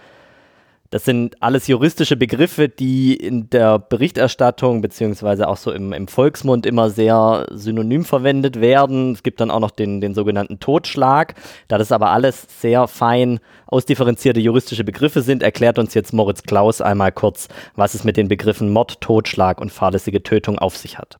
Das 0.90 1.04
sind 1.04 1.36
alles 1.42 1.66
juristische 1.66 2.16
Begriffe, 2.16 2.70
die 2.70 3.14
in 3.14 3.50
der 3.50 3.78
Berichterstattung 3.78 4.80
beziehungsweise 4.80 5.46
auch 5.46 5.58
so 5.58 5.70
im, 5.70 5.92
im, 5.92 6.08
Volksmund 6.08 6.64
immer 6.64 6.88
sehr 6.88 7.46
synonym 7.50 8.06
verwendet 8.06 8.58
werden. 8.62 9.12
Es 9.12 9.22
gibt 9.22 9.40
dann 9.40 9.50
auch 9.50 9.60
noch 9.60 9.70
den, 9.70 10.00
den 10.00 10.14
sogenannten 10.14 10.60
Totschlag. 10.60 11.34
Da 11.68 11.76
das 11.76 11.92
aber 11.92 12.08
alles 12.10 12.46
sehr 12.58 12.88
fein 12.88 13.38
ausdifferenzierte 13.66 14.40
juristische 14.40 14.82
Begriffe 14.82 15.20
sind, 15.20 15.42
erklärt 15.42 15.78
uns 15.78 15.92
jetzt 15.92 16.14
Moritz 16.14 16.42
Klaus 16.44 16.80
einmal 16.80 17.12
kurz, 17.12 17.48
was 17.76 17.92
es 17.92 18.04
mit 18.04 18.16
den 18.16 18.28
Begriffen 18.28 18.72
Mord, 18.72 19.02
Totschlag 19.02 19.60
und 19.60 19.70
fahrlässige 19.70 20.22
Tötung 20.22 20.58
auf 20.58 20.78
sich 20.78 20.96
hat. 20.96 21.18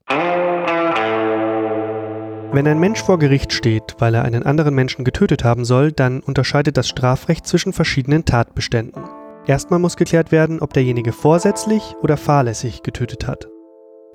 Wenn 2.51 2.67
ein 2.67 2.81
Mensch 2.81 3.03
vor 3.03 3.19
Gericht 3.19 3.53
steht, 3.53 3.97
weil 3.99 4.15
er 4.15 4.25
einen 4.25 4.45
anderen 4.45 4.75
Menschen 4.75 5.05
getötet 5.05 5.45
haben 5.45 5.67
soll, 5.67 5.93
dann 5.93 6.21
unterscheidet 6.21 6.79
das 6.79 6.89
Strafrecht 6.89 7.47
zwischen 7.47 7.75
verschiedenen 7.75 8.25
Tatbeständen. 8.25 9.18
Erstmal 9.49 9.79
muss 9.79 9.97
geklärt 9.97 10.31
werden, 10.31 10.61
ob 10.61 10.75
derjenige 10.75 11.11
vorsätzlich 11.11 11.97
oder 12.03 12.19
fahrlässig 12.19 12.83
getötet 12.83 13.27
hat. 13.27 13.49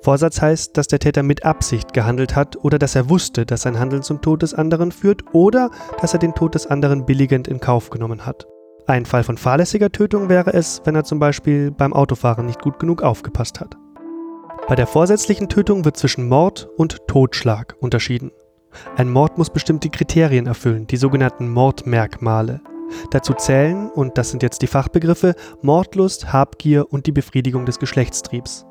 Vorsatz 0.00 0.40
heißt, 0.40 0.76
dass 0.76 0.86
der 0.86 1.00
Täter 1.00 1.24
mit 1.24 1.44
Absicht 1.44 1.92
gehandelt 1.92 2.36
hat 2.36 2.56
oder 2.62 2.78
dass 2.78 2.94
er 2.94 3.10
wusste, 3.10 3.44
dass 3.44 3.62
sein 3.62 3.80
Handeln 3.80 4.04
zum 4.04 4.22
Tod 4.22 4.42
des 4.42 4.54
anderen 4.54 4.92
führt 4.92 5.22
oder 5.32 5.70
dass 6.00 6.12
er 6.12 6.20
den 6.20 6.36
Tod 6.36 6.54
des 6.54 6.68
anderen 6.68 7.04
billigend 7.04 7.48
in 7.48 7.58
Kauf 7.58 7.90
genommen 7.90 8.24
hat. 8.24 8.46
Ein 8.86 9.06
Fall 9.06 9.24
von 9.24 9.36
fahrlässiger 9.36 9.90
Tötung 9.90 10.28
wäre 10.28 10.52
es, 10.52 10.82
wenn 10.84 10.94
er 10.94 11.02
zum 11.02 11.18
Beispiel 11.18 11.72
beim 11.72 11.94
Autofahren 11.94 12.46
nicht 12.46 12.62
gut 12.62 12.78
genug 12.78 13.02
aufgepasst 13.02 13.58
hat. 13.58 13.76
Bei 14.68 14.76
der 14.76 14.86
vorsätzlichen 14.86 15.48
Tötung 15.48 15.84
wird 15.84 15.96
zwischen 15.96 16.28
Mord 16.28 16.68
und 16.76 17.08
Totschlag 17.08 17.74
unterschieden. 17.80 18.30
Ein 18.96 19.10
Mord 19.10 19.36
muss 19.36 19.50
bestimmte 19.50 19.88
Kriterien 19.88 20.46
erfüllen, 20.46 20.86
die 20.86 20.96
sogenannten 20.96 21.48
Mordmerkmale. 21.48 22.60
Dazu 23.10 23.34
zählen, 23.34 23.90
und 23.90 24.18
das 24.18 24.30
sind 24.30 24.42
jetzt 24.42 24.62
die 24.62 24.66
Fachbegriffe, 24.66 25.34
Mordlust, 25.62 26.32
Habgier 26.32 26.92
und 26.92 27.06
die 27.06 27.12
Befriedigung 27.12 27.66
des 27.66 27.78
Geschlechtstriebs. 27.78 28.66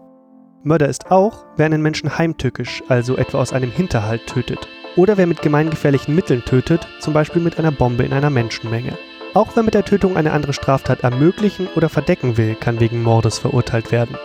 Mörder 0.63 0.87
ist 0.87 1.11
auch, 1.11 1.45
wer 1.57 1.65
einen 1.65 1.81
Menschen 1.81 2.17
heimtückisch, 2.17 2.83
also 2.87 3.17
etwa 3.17 3.39
aus 3.39 3.51
einem 3.51 3.71
Hinterhalt 3.71 4.25
tötet. 4.27 4.67
Oder 4.95 5.17
wer 5.17 5.27
mit 5.27 5.41
gemeingefährlichen 5.41 6.15
Mitteln 6.15 6.43
tötet, 6.45 6.87
zum 6.99 7.13
Beispiel 7.13 7.41
mit 7.41 7.59
einer 7.59 7.71
Bombe 7.71 8.03
in 8.03 8.13
einer 8.13 8.29
Menschenmenge. 8.29 8.97
Auch 9.33 9.55
wer 9.55 9.63
mit 9.63 9.73
der 9.73 9.83
Tötung 9.83 10.15
eine 10.15 10.31
andere 10.31 10.53
Straftat 10.53 11.01
ermöglichen 11.01 11.67
oder 11.75 11.89
verdecken 11.89 12.37
will, 12.37 12.55
kann 12.55 12.79
wegen 12.79 13.01
Mordes 13.01 13.39
verurteilt 13.39 13.91
werden. 13.91 14.15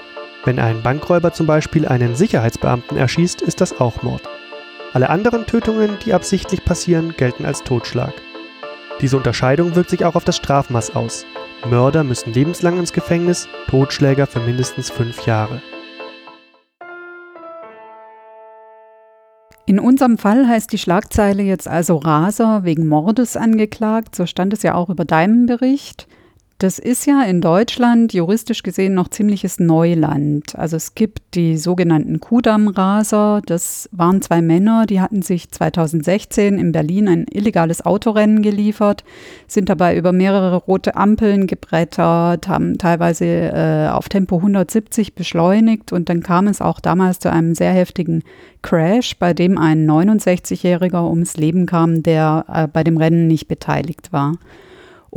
Wenn 0.45 0.59
ein 0.59 0.83
Bankräuber 0.83 1.33
zum 1.33 1.47
Beispiel 1.47 1.89
einen 1.89 2.15
Sicherheitsbeamten 2.15 2.97
erschießt, 2.97 3.43
ist 3.43 3.61
das 3.61 3.81
auch 3.81 4.03
Mord. 4.03 4.23
Alle 4.93 5.11
anderen 5.11 5.47
Tötungen, 5.47 5.99
die 6.05 6.15
absichtlich 6.15 6.65
passieren, 6.65 7.15
gelten 7.17 7.47
als 7.47 7.65
Totschlag. 7.65 8.13
Diese 9.01 9.17
Unterscheidung 9.17 9.77
wirkt 9.77 9.91
sich 9.91 10.05
auch 10.05 10.17
auf 10.17 10.25
das 10.25 10.37
Strafmaß 10.37 10.97
aus. 10.97 11.25
Mörder 11.71 12.03
müssen 12.03 12.33
lebenslang 12.33 12.79
ins 12.79 12.93
Gefängnis, 12.93 13.49
Totschläger 13.69 14.27
für 14.27 14.41
mindestens 14.41 14.91
fünf 14.91 15.25
Jahre. 15.25 15.63
In 19.67 19.79
unserem 19.79 20.19
Fall 20.19 20.49
heißt 20.49 20.73
die 20.73 20.79
Schlagzeile 20.79 21.43
jetzt 21.43 21.69
also 21.69 21.97
Raser 21.97 22.65
wegen 22.65 22.89
Mordes 22.89 23.37
angeklagt. 23.37 24.17
So 24.17 24.27
stand 24.27 24.53
es 24.53 24.63
ja 24.63 24.75
auch 24.75 24.89
über 24.89 25.05
deinem 25.05 25.47
Bericht. 25.47 26.09
Das 26.61 26.81
ist 26.81 27.07
ja 27.07 27.23
in 27.23 27.41
Deutschland 27.41 28.13
juristisch 28.13 28.65
gesehen 28.65 28.93
noch 28.93 29.07
ziemliches 29.07 29.61
Neuland. 29.61 30.59
Also 30.59 30.77
es 30.77 30.97
gibt 30.97 31.37
die 31.37 31.57
sogenannten 31.57 32.19
Kudamm-Raser. 32.19 33.43
Das 33.47 33.89
waren 33.93 34.23
zwei 34.23 34.43
Männer, 34.43 34.85
die 34.87 35.01
hatten 35.01 35.23
sich 35.23 35.53
2016 35.53 36.59
in 36.59 36.73
Berlin 36.73 37.07
ein 37.07 37.27
illegales 37.31 37.87
Autorennen 37.87 38.43
geliefert, 38.43 39.05
sind 39.47 39.69
dabei 39.69 39.97
über 39.97 40.11
mehrere 40.11 40.57
rote 40.57 40.97
Ampeln 40.97 41.47
gebrettert, 41.47 42.49
haben 42.49 42.77
teilweise 42.77 43.25
äh, 43.25 43.89
auf 43.91 44.09
Tempo 44.09 44.39
170 44.39 45.15
beschleunigt 45.15 45.93
und 45.93 46.09
dann 46.09 46.25
kam 46.25 46.49
es 46.49 46.61
auch 46.61 46.81
damals 46.81 47.21
zu 47.21 47.31
einem 47.31 47.55
sehr 47.55 47.73
heftigen 47.73 48.25
Crash, 48.63 49.17
bei 49.17 49.33
dem 49.33 49.59
ein 49.59 49.89
69-Jähriger 49.89 51.09
ums 51.09 51.37
Leben 51.37 51.67
kam, 51.67 52.03
der 52.03 52.47
äh, 52.53 52.67
bei 52.67 52.83
dem 52.83 52.97
Rennen 52.97 53.29
nicht 53.29 53.47
beteiligt 53.47 54.13
war. 54.13 54.33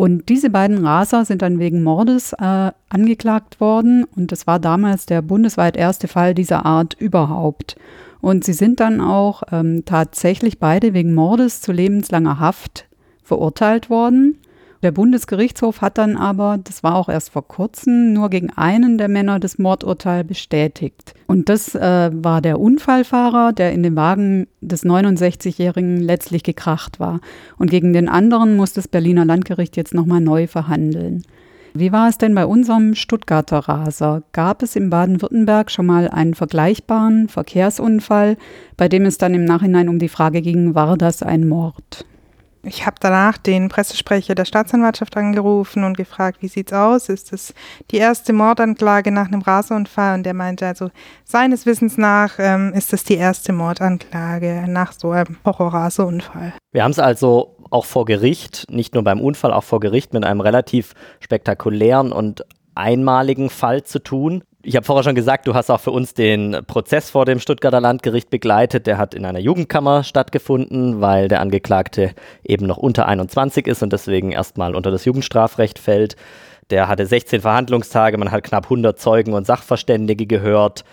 Und 0.01 0.29
diese 0.29 0.50
beiden 0.50 0.84
Raser 0.84 1.25
sind 1.25 1.43
dann 1.43 1.60
wegen 1.60 1.84
Mordes 1.84 2.34
äh, 2.34 2.72
angeklagt 2.89 3.60
worden 3.60 4.03
und 4.15 4.31
das 4.31 4.48
war 4.48 4.58
damals 4.58 5.05
der 5.05 5.22
bundesweit 5.22 5.77
erste 5.77 6.08
Fall 6.08 6.34
dieser 6.34 6.65
Art 6.65 6.96
überhaupt. 7.00 7.75
Und 8.20 8.43
sie 8.43 8.53
sind 8.53 8.79
dann 8.79 9.00
auch 9.00 9.43
ähm, 9.51 9.84
tatsächlich 9.86 10.58
beide 10.58 10.96
wegen 10.96 11.13
Mordes 11.13 11.62
zu 11.62 11.72
lebenslanger 11.72 12.39
Haft 12.39 12.88
verurteilt 13.22 13.91
worden. 13.91 14.39
Der 14.83 14.91
Bundesgerichtshof 14.91 15.81
hat 15.81 16.00
dann 16.00 16.17
aber, 16.17 16.57
das 16.63 16.81
war 16.81 16.95
auch 16.95 17.07
erst 17.07 17.29
vor 17.29 17.47
kurzem, 17.47 18.13
nur 18.13 18.31
gegen 18.31 18.50
einen 18.50 18.97
der 18.97 19.09
Männer 19.09 19.39
das 19.39 19.59
Mordurteil 19.59 20.23
bestätigt. 20.23 21.13
Und 21.27 21.50
das 21.50 21.75
äh, 21.75 22.09
war 22.11 22.41
der 22.41 22.59
Unfallfahrer, 22.59 23.53
der 23.53 23.73
in 23.73 23.83
dem 23.83 23.95
Wagen 23.95 24.47
des 24.59 24.83
69-Jährigen 24.83 25.97
letztlich 25.97 26.41
gekracht 26.41 27.00
war. 27.00 27.19
Und 27.59 27.69
gegen 27.69 27.93
den 27.93 28.09
anderen 28.09 28.55
muss 28.57 28.73
das 28.73 28.88
Berliner 28.88 29.23
Landgericht 29.23 29.77
jetzt 29.77 29.93
nochmal 29.93 30.21
neu 30.21 30.47
verhandeln. 30.47 31.21
Wie 31.73 31.91
war 31.91 32.09
es 32.09 32.17
denn 32.17 32.35
bei 32.35 32.45
unserem 32.45 32.95
Stuttgarter 32.95 33.59
Raser? 33.59 34.23
Gab 34.33 34.61
es 34.61 34.75
in 34.75 34.89
Baden-Württemberg 34.89 35.71
schon 35.71 35.85
mal 35.85 36.09
einen 36.09 36.33
vergleichbaren 36.33 37.29
Verkehrsunfall, 37.29 38.35
bei 38.75 38.89
dem 38.89 39.05
es 39.05 39.17
dann 39.17 39.35
im 39.35 39.45
Nachhinein 39.45 39.88
um 39.88 40.00
die 40.00 40.09
Frage 40.09 40.41
ging, 40.41 40.75
war 40.75 40.97
das 40.97 41.23
ein 41.23 41.47
Mord? 41.47 42.05
Ich 42.63 42.86
habe 42.86 42.98
danach 43.00 43.38
den 43.38 43.70
Pressesprecher 43.70 44.36
der 44.36 44.46
Staatsanwaltschaft 44.46 45.18
angerufen 45.18 45.84
und 45.84 45.98
gefragt, 45.98 46.41
wie 46.41 46.48
sieht's 46.48 46.74
aus? 46.74 47.10
Ist 47.10 47.34
das 47.34 47.53
die 47.89 47.98
erste 47.98 48.34
Mordanklage 48.34 49.12
nach 49.12 49.27
einem 49.27 49.41
Raseunfall? 49.41 50.15
Und 50.15 50.24
der 50.24 50.36
meinte 50.36 50.68
also, 50.68 50.91
seines 51.24 51.65
Wissens 51.65 51.98
nach 51.98 52.34
ähm, 52.38 52.72
ist 52.74 52.94
das 52.94 53.03
die 53.03 53.15
erste 53.15 53.51
Mordanklage 53.51 54.65
nach 54.68 54.91
so 54.91 55.12
einem 55.12 55.38
Horror-Raseunfall. 55.44 56.53
Wir 56.72 56.84
haben 56.84 56.91
es 56.91 57.00
also 57.00 57.58
auch 57.72 57.86
vor 57.86 58.06
Gericht, 58.06 58.65
nicht 58.70 58.94
nur 58.94 59.03
beim 59.03 59.22
Unfall, 59.22 59.53
auch 59.53 59.63
vor 59.63 59.80
Gericht 59.80 60.13
mit 60.13 60.24
einem 60.24 60.41
relativ 60.41 60.94
spektakulären 61.20 62.12
und 62.12 62.46
einmaligen 62.75 63.50
Fall 63.50 63.84
zu 63.84 64.00
tun 64.00 64.44
ich 64.63 64.75
habe 64.75 64.86
vorher 64.86 65.03
schon 65.03 65.15
gesagt, 65.15 65.48
du 65.48 65.53
hast 65.53 65.70
auch 65.70 65.80
für 65.80 65.91
uns 65.91 66.13
den 66.13 66.58
Prozess 66.68 67.10
vor 67.10 67.25
dem 67.25 67.39
Stuttgarter 67.39 67.82
Landgericht 67.82 68.30
begleitet. 68.30 68.86
Der 68.86 68.98
hat 68.98 69.13
in 69.13 69.25
einer 69.25 69.39
Jugendkammer 69.39 70.03
stattgefunden, 70.03 71.01
weil 71.01 71.27
der 71.27 71.41
Angeklagte 71.41 72.13
eben 72.44 72.68
noch 72.68 72.77
unter 72.77 73.08
21 73.08 73.65
ist 73.68 73.82
und 73.82 73.91
deswegen 73.91 74.32
erstmal 74.32 74.75
unter 74.75 74.91
das 74.91 75.06
Jugendstrafrecht 75.06 75.80
fällt. 75.80 76.15
Der 76.70 76.88
hatte 76.88 77.06
16 77.06 77.41
Verhandlungstage, 77.41 78.18
man 78.18 78.32
hat 78.32 78.44
knapp 78.44 78.65
100 78.65 79.00
Zeugen 79.00 79.34
und 79.34 79.48
Sachverständige 79.48 80.25
gehört. 80.25 80.86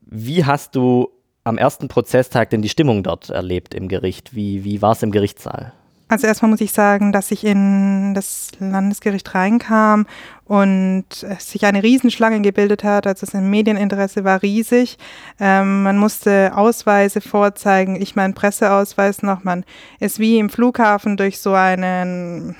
Wie 0.00 0.44
hast 0.44 0.74
du 0.74 1.10
am 1.44 1.58
ersten 1.58 1.88
Prozesstag 1.88 2.50
denn 2.50 2.62
die 2.62 2.68
Stimmung 2.68 3.02
dort 3.02 3.30
erlebt 3.30 3.74
im 3.74 3.88
Gericht? 3.88 4.34
Wie, 4.34 4.64
wie 4.64 4.82
war 4.82 4.92
es 4.92 5.02
im 5.02 5.12
Gerichtssaal? 5.12 5.72
Also 6.08 6.28
erstmal 6.28 6.52
muss 6.52 6.60
ich 6.60 6.72
sagen, 6.72 7.10
dass 7.10 7.32
ich 7.32 7.44
in 7.44 8.14
das 8.14 8.50
Landesgericht 8.60 9.34
reinkam 9.34 10.06
und 10.44 11.04
sich 11.38 11.66
eine 11.66 11.82
Riesenschlange 11.82 12.40
gebildet 12.42 12.84
hat. 12.84 13.08
Also 13.08 13.26
das 13.26 13.34
Medieninteresse 13.34 14.22
war 14.22 14.40
riesig. 14.42 14.98
Ähm, 15.40 15.82
man 15.82 15.98
musste 15.98 16.52
Ausweise 16.54 17.20
vorzeigen, 17.20 18.00
ich 18.00 18.14
meinen 18.14 18.34
Presseausweis 18.34 19.24
noch. 19.24 19.42
Man 19.42 19.64
ist 19.98 20.20
wie 20.20 20.38
im 20.38 20.48
Flughafen 20.48 21.16
durch 21.16 21.40
so 21.40 21.54
einen 21.54 22.54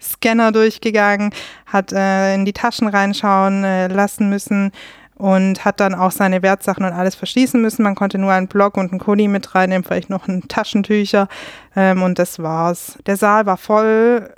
Scanner 0.00 0.52
durchgegangen, 0.52 1.30
hat 1.66 1.92
äh, 1.92 2.34
in 2.34 2.44
die 2.44 2.52
Taschen 2.52 2.86
reinschauen 2.86 3.64
äh, 3.64 3.88
lassen 3.88 4.28
müssen 4.28 4.70
und 5.16 5.64
hat 5.64 5.80
dann 5.80 5.94
auch 5.94 6.10
seine 6.10 6.42
Wertsachen 6.42 6.84
und 6.84 6.92
alles 6.92 7.14
verschließen 7.14 7.60
müssen. 7.60 7.82
Man 7.82 7.94
konnte 7.94 8.18
nur 8.18 8.32
einen 8.32 8.48
Block 8.48 8.76
und 8.76 8.92
einen 8.92 9.00
Kuli 9.00 9.28
mit 9.28 9.54
reinnehmen, 9.54 9.82
vielleicht 9.82 10.10
noch 10.10 10.28
ein 10.28 10.46
Taschentücher 10.46 11.28
ähm, 11.74 12.02
und 12.02 12.18
das 12.18 12.38
war's. 12.38 12.98
Der 13.06 13.16
Saal 13.16 13.46
war 13.46 13.56
voll, 13.56 14.30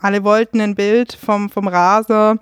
alle 0.00 0.24
wollten 0.24 0.60
ein 0.60 0.74
Bild 0.74 1.12
vom, 1.12 1.50
vom 1.50 1.68
Raser. 1.68 2.36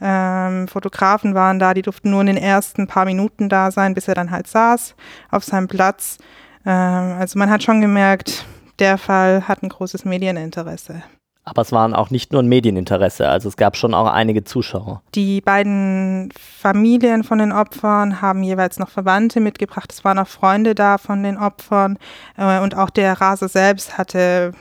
Ähm, 0.00 0.68
Fotografen 0.68 1.34
waren 1.34 1.58
da, 1.58 1.74
die 1.74 1.82
durften 1.82 2.10
nur 2.10 2.20
in 2.20 2.28
den 2.28 2.36
ersten 2.36 2.86
paar 2.86 3.04
Minuten 3.04 3.48
da 3.48 3.70
sein, 3.70 3.94
bis 3.94 4.06
er 4.08 4.14
dann 4.14 4.30
halt 4.30 4.46
saß 4.46 4.94
auf 5.30 5.44
seinem 5.44 5.66
Platz. 5.66 6.18
Ähm, 6.64 7.16
also 7.18 7.38
man 7.38 7.50
hat 7.50 7.62
schon 7.62 7.80
gemerkt, 7.80 8.44
der 8.78 8.98
Fall 8.98 9.48
hat 9.48 9.62
ein 9.62 9.68
großes 9.68 10.04
Medieninteresse. 10.04 11.02
Aber 11.44 11.62
es 11.62 11.72
waren 11.72 11.94
auch 11.94 12.10
nicht 12.10 12.32
nur 12.32 12.42
ein 12.42 12.48
Medieninteresse, 12.48 13.28
also 13.28 13.48
es 13.48 13.56
gab 13.56 13.76
schon 13.76 13.92
auch 13.92 14.06
einige 14.06 14.44
Zuschauer. 14.44 15.02
Die 15.14 15.42
beiden 15.42 16.32
Familien 16.32 17.22
von 17.22 17.38
den 17.38 17.52
Opfern 17.52 18.22
haben 18.22 18.42
jeweils 18.42 18.78
noch 18.78 18.88
Verwandte 18.88 19.40
mitgebracht. 19.40 19.92
Es 19.92 20.04
waren 20.04 20.18
auch 20.18 20.28
Freunde 20.28 20.74
da 20.74 20.96
von 20.96 21.22
den 21.22 21.36
Opfern. 21.36 21.98
Äh, 22.38 22.60
und 22.60 22.76
auch 22.76 22.88
der 22.88 23.20
Raser 23.20 23.48
selbst 23.48 23.98
hatte 23.98 24.52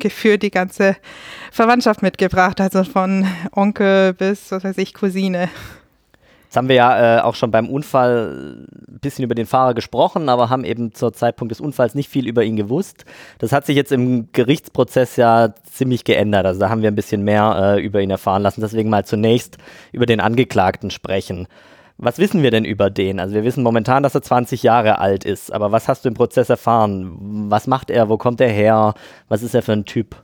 gefühlt 0.00 0.42
die 0.42 0.50
ganze 0.50 0.96
Verwandtschaft 1.52 2.02
mitgebracht, 2.02 2.60
also 2.60 2.82
von 2.82 3.24
Onkel 3.52 4.12
bis, 4.12 4.50
was 4.50 4.64
weiß 4.64 4.78
ich, 4.78 4.94
Cousine. 4.94 5.48
Jetzt 6.52 6.58
haben 6.58 6.68
wir 6.68 6.76
ja 6.76 7.16
äh, 7.16 7.20
auch 7.22 7.34
schon 7.34 7.50
beim 7.50 7.70
Unfall 7.70 8.66
ein 8.86 8.98
bisschen 9.00 9.24
über 9.24 9.34
den 9.34 9.46
Fahrer 9.46 9.72
gesprochen, 9.72 10.28
aber 10.28 10.50
haben 10.50 10.64
eben 10.64 10.92
zur 10.92 11.14
Zeitpunkt 11.14 11.50
des 11.50 11.62
Unfalls 11.62 11.94
nicht 11.94 12.10
viel 12.10 12.28
über 12.28 12.44
ihn 12.44 12.56
gewusst. 12.56 13.06
Das 13.38 13.52
hat 13.52 13.64
sich 13.64 13.74
jetzt 13.74 13.90
im 13.90 14.28
Gerichtsprozess 14.32 15.16
ja 15.16 15.54
ziemlich 15.64 16.04
geändert. 16.04 16.44
Also 16.44 16.60
da 16.60 16.68
haben 16.68 16.82
wir 16.82 16.90
ein 16.90 16.94
bisschen 16.94 17.22
mehr 17.22 17.76
äh, 17.78 17.82
über 17.82 18.02
ihn 18.02 18.10
erfahren 18.10 18.42
lassen. 18.42 18.60
Deswegen 18.60 18.90
mal 18.90 19.06
zunächst 19.06 19.56
über 19.92 20.04
den 20.04 20.20
Angeklagten 20.20 20.90
sprechen. 20.90 21.48
Was 21.96 22.18
wissen 22.18 22.42
wir 22.42 22.50
denn 22.50 22.66
über 22.66 22.90
den? 22.90 23.18
Also 23.18 23.34
wir 23.34 23.44
wissen 23.44 23.64
momentan, 23.64 24.02
dass 24.02 24.14
er 24.14 24.20
20 24.20 24.62
Jahre 24.62 24.98
alt 24.98 25.24
ist, 25.24 25.54
aber 25.54 25.72
was 25.72 25.88
hast 25.88 26.04
du 26.04 26.10
im 26.10 26.14
Prozess 26.14 26.50
erfahren? 26.50 27.48
Was 27.48 27.66
macht 27.66 27.88
er? 27.88 28.10
Wo 28.10 28.18
kommt 28.18 28.42
er 28.42 28.50
her? 28.50 28.92
Was 29.26 29.42
ist 29.42 29.54
er 29.54 29.62
für 29.62 29.72
ein 29.72 29.86
Typ? 29.86 30.16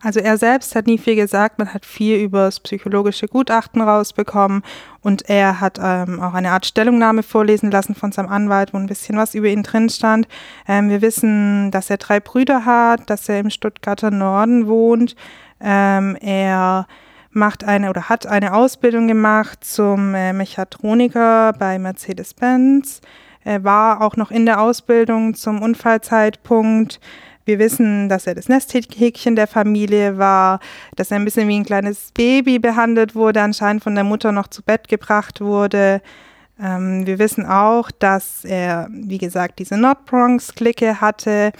Also 0.00 0.20
er 0.20 0.38
selbst 0.38 0.76
hat 0.76 0.86
nie 0.86 0.96
viel 0.96 1.16
gesagt, 1.16 1.58
man 1.58 1.74
hat 1.74 1.84
viel 1.84 2.18
über 2.18 2.44
das 2.44 2.60
psychologische 2.60 3.26
Gutachten 3.26 3.82
rausbekommen 3.82 4.62
und 5.00 5.28
er 5.28 5.60
hat 5.60 5.80
ähm, 5.82 6.20
auch 6.20 6.34
eine 6.34 6.52
Art 6.52 6.66
Stellungnahme 6.66 7.24
vorlesen 7.24 7.72
lassen 7.72 7.96
von 7.96 8.12
seinem 8.12 8.28
Anwalt, 8.28 8.72
wo 8.72 8.78
ein 8.78 8.86
bisschen 8.86 9.16
was 9.16 9.34
über 9.34 9.48
ihn 9.48 9.64
drin 9.64 9.88
stand. 9.88 10.28
Ähm, 10.68 10.88
wir 10.88 11.02
wissen, 11.02 11.72
dass 11.72 11.90
er 11.90 11.96
drei 11.96 12.20
Brüder 12.20 12.64
hat, 12.64 13.10
dass 13.10 13.28
er 13.28 13.40
im 13.40 13.50
Stuttgarter 13.50 14.12
Norden 14.12 14.68
wohnt. 14.68 15.16
Ähm, 15.60 16.16
er 16.20 16.86
macht 17.30 17.64
eine 17.64 17.90
oder 17.90 18.08
hat 18.08 18.24
eine 18.24 18.54
Ausbildung 18.54 19.08
gemacht 19.08 19.64
zum 19.64 20.14
äh, 20.14 20.32
Mechatroniker 20.32 21.54
bei 21.58 21.76
Mercedes-Benz. 21.80 23.00
Er 23.42 23.64
war 23.64 24.00
auch 24.02 24.14
noch 24.14 24.30
in 24.30 24.46
der 24.46 24.60
Ausbildung 24.60 25.34
zum 25.34 25.60
Unfallzeitpunkt. 25.60 27.00
Wir 27.48 27.58
wissen, 27.58 28.10
dass 28.10 28.26
er 28.26 28.34
das 28.34 28.50
Nesthäkchen 28.50 29.34
der 29.34 29.46
Familie 29.46 30.18
war, 30.18 30.60
dass 30.96 31.10
er 31.10 31.16
ein 31.16 31.24
bisschen 31.24 31.48
wie 31.48 31.58
ein 31.58 31.64
kleines 31.64 32.12
Baby 32.12 32.58
behandelt 32.58 33.14
wurde, 33.14 33.40
anscheinend 33.40 33.82
von 33.82 33.94
der 33.94 34.04
Mutter 34.04 34.32
noch 34.32 34.48
zu 34.48 34.62
Bett 34.62 34.86
gebracht 34.86 35.40
wurde. 35.40 36.02
Ähm, 36.62 37.06
wir 37.06 37.18
wissen 37.18 37.46
auch, 37.46 37.90
dass 37.90 38.44
er, 38.44 38.88
wie 38.90 39.16
gesagt, 39.16 39.60
diese 39.60 39.78
Nordbronx-Clique 39.78 41.00
hatte, 41.00 41.52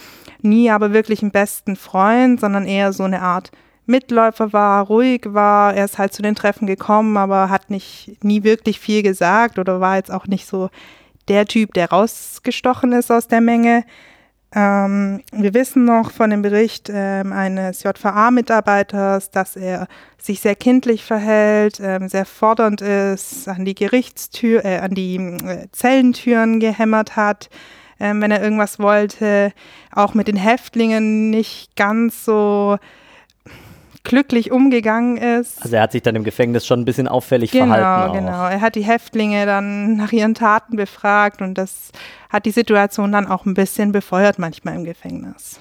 nie 0.43 0.69
aber 0.69 0.93
wirklich 0.93 1.23
einen 1.23 1.31
besten 1.31 1.75
Freund, 1.75 2.39
sondern 2.39 2.67
eher 2.67 2.93
so 2.93 3.05
eine 3.05 3.23
Art 3.23 3.49
Mitläufer 3.87 4.53
war, 4.53 4.85
ruhig 4.85 5.21
war. 5.25 5.73
Er 5.73 5.85
ist 5.85 5.97
halt 5.97 6.13
zu 6.13 6.21
den 6.21 6.35
Treffen 6.35 6.67
gekommen, 6.67 7.17
aber 7.17 7.49
hat 7.49 7.71
nicht 7.71 8.23
nie 8.23 8.43
wirklich 8.43 8.79
viel 8.79 9.01
gesagt 9.01 9.57
oder 9.57 9.79
war 9.81 9.95
jetzt 9.95 10.11
auch 10.11 10.27
nicht 10.27 10.45
so 10.45 10.69
der 11.29 11.47
Typ, 11.47 11.73
der 11.73 11.89
rausgestochen 11.89 12.91
ist 12.91 13.11
aus 13.11 13.27
der 13.27 13.41
Menge. 13.41 13.85
Ähm, 14.55 15.21
wir 15.31 15.53
wissen 15.53 15.85
noch 15.85 16.11
von 16.11 16.31
dem 16.31 16.41
Bericht 16.41 16.89
ähm, 16.91 17.33
eines 17.33 17.83
JVA-Mitarbeiters, 17.83 19.29
dass 19.29 19.55
er 19.55 19.87
sich 20.17 20.39
sehr 20.39 20.55
kindlich 20.55 21.03
verhält, 21.03 21.79
ähm, 21.79 22.09
sehr 22.09 22.25
fordernd 22.25 22.81
ist, 22.81 23.47
an 23.47 23.63
die 23.63 23.75
Gerichtstür, 23.75 24.65
äh, 24.65 24.79
an 24.79 24.95
die 24.95 25.17
äh, 25.17 25.67
Zellentüren 25.71 26.59
gehämmert 26.59 27.15
hat, 27.15 27.49
ähm, 27.99 28.21
wenn 28.21 28.31
er 28.31 28.41
irgendwas 28.41 28.79
wollte, 28.79 29.53
auch 29.93 30.15
mit 30.15 30.27
den 30.27 30.37
Häftlingen 30.37 31.29
nicht 31.29 31.75
ganz 31.75 32.25
so 32.25 32.79
glücklich 34.03 34.51
umgegangen 34.51 35.17
ist. 35.17 35.61
Also 35.61 35.75
er 35.75 35.83
hat 35.83 35.91
sich 35.91 36.01
dann 36.01 36.15
im 36.15 36.23
Gefängnis 36.23 36.65
schon 36.65 36.81
ein 36.81 36.85
bisschen 36.85 37.07
auffällig 37.07 37.51
genau, 37.51 37.73
verhalten. 37.73 38.17
Genau, 38.17 38.31
genau. 38.31 38.47
Er 38.47 38.61
hat 38.61 38.75
die 38.75 38.83
Häftlinge 38.83 39.45
dann 39.45 39.95
nach 39.95 40.11
ihren 40.11 40.33
Taten 40.33 40.75
befragt 40.75 41.41
und 41.41 41.55
das 41.55 41.91
hat 42.29 42.45
die 42.45 42.51
Situation 42.51 43.11
dann 43.11 43.27
auch 43.27 43.45
ein 43.45 43.53
bisschen 43.53 43.91
befeuert 43.91 44.39
manchmal 44.39 44.75
im 44.75 44.83
Gefängnis. 44.83 45.59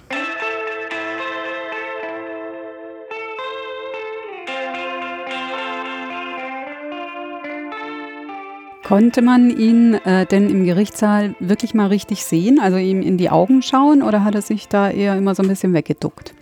Konnte 8.89 9.21
man 9.21 9.51
ihn 9.51 9.95
äh, 10.07 10.25
denn 10.25 10.49
im 10.49 10.65
Gerichtssaal 10.65 11.35
wirklich 11.41 11.75
mal 11.75 11.89
richtig 11.89 12.25
sehen, 12.25 12.59
also 12.59 12.79
ihm 12.79 13.03
in 13.03 13.19
die 13.19 13.29
Augen 13.29 13.61
schauen 13.61 14.03
oder 14.03 14.25
hat 14.25 14.35
er 14.35 14.41
sich 14.41 14.67
da 14.67 14.89
eher 14.89 15.15
immer 15.15 15.35
so 15.35 15.43
ein 15.43 15.49
bisschen 15.49 15.75
weggeduckt? 15.75 16.33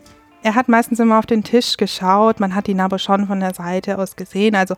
Er 0.43 0.55
hat 0.55 0.69
meistens 0.69 1.01
immer 1.01 1.19
auf 1.19 1.27
den 1.27 1.43
Tisch 1.43 1.77
geschaut, 1.77 2.41
man 2.41 2.55
hat 2.55 2.69
ihn 2.69 2.81
aber 2.81 2.99
schon 2.99 3.27
von 3.27 3.41
der 3.41 3.55
Seite 3.55 3.99
aus 3.99 4.17
gesehen. 4.17 4.55
Also 4.55 4.77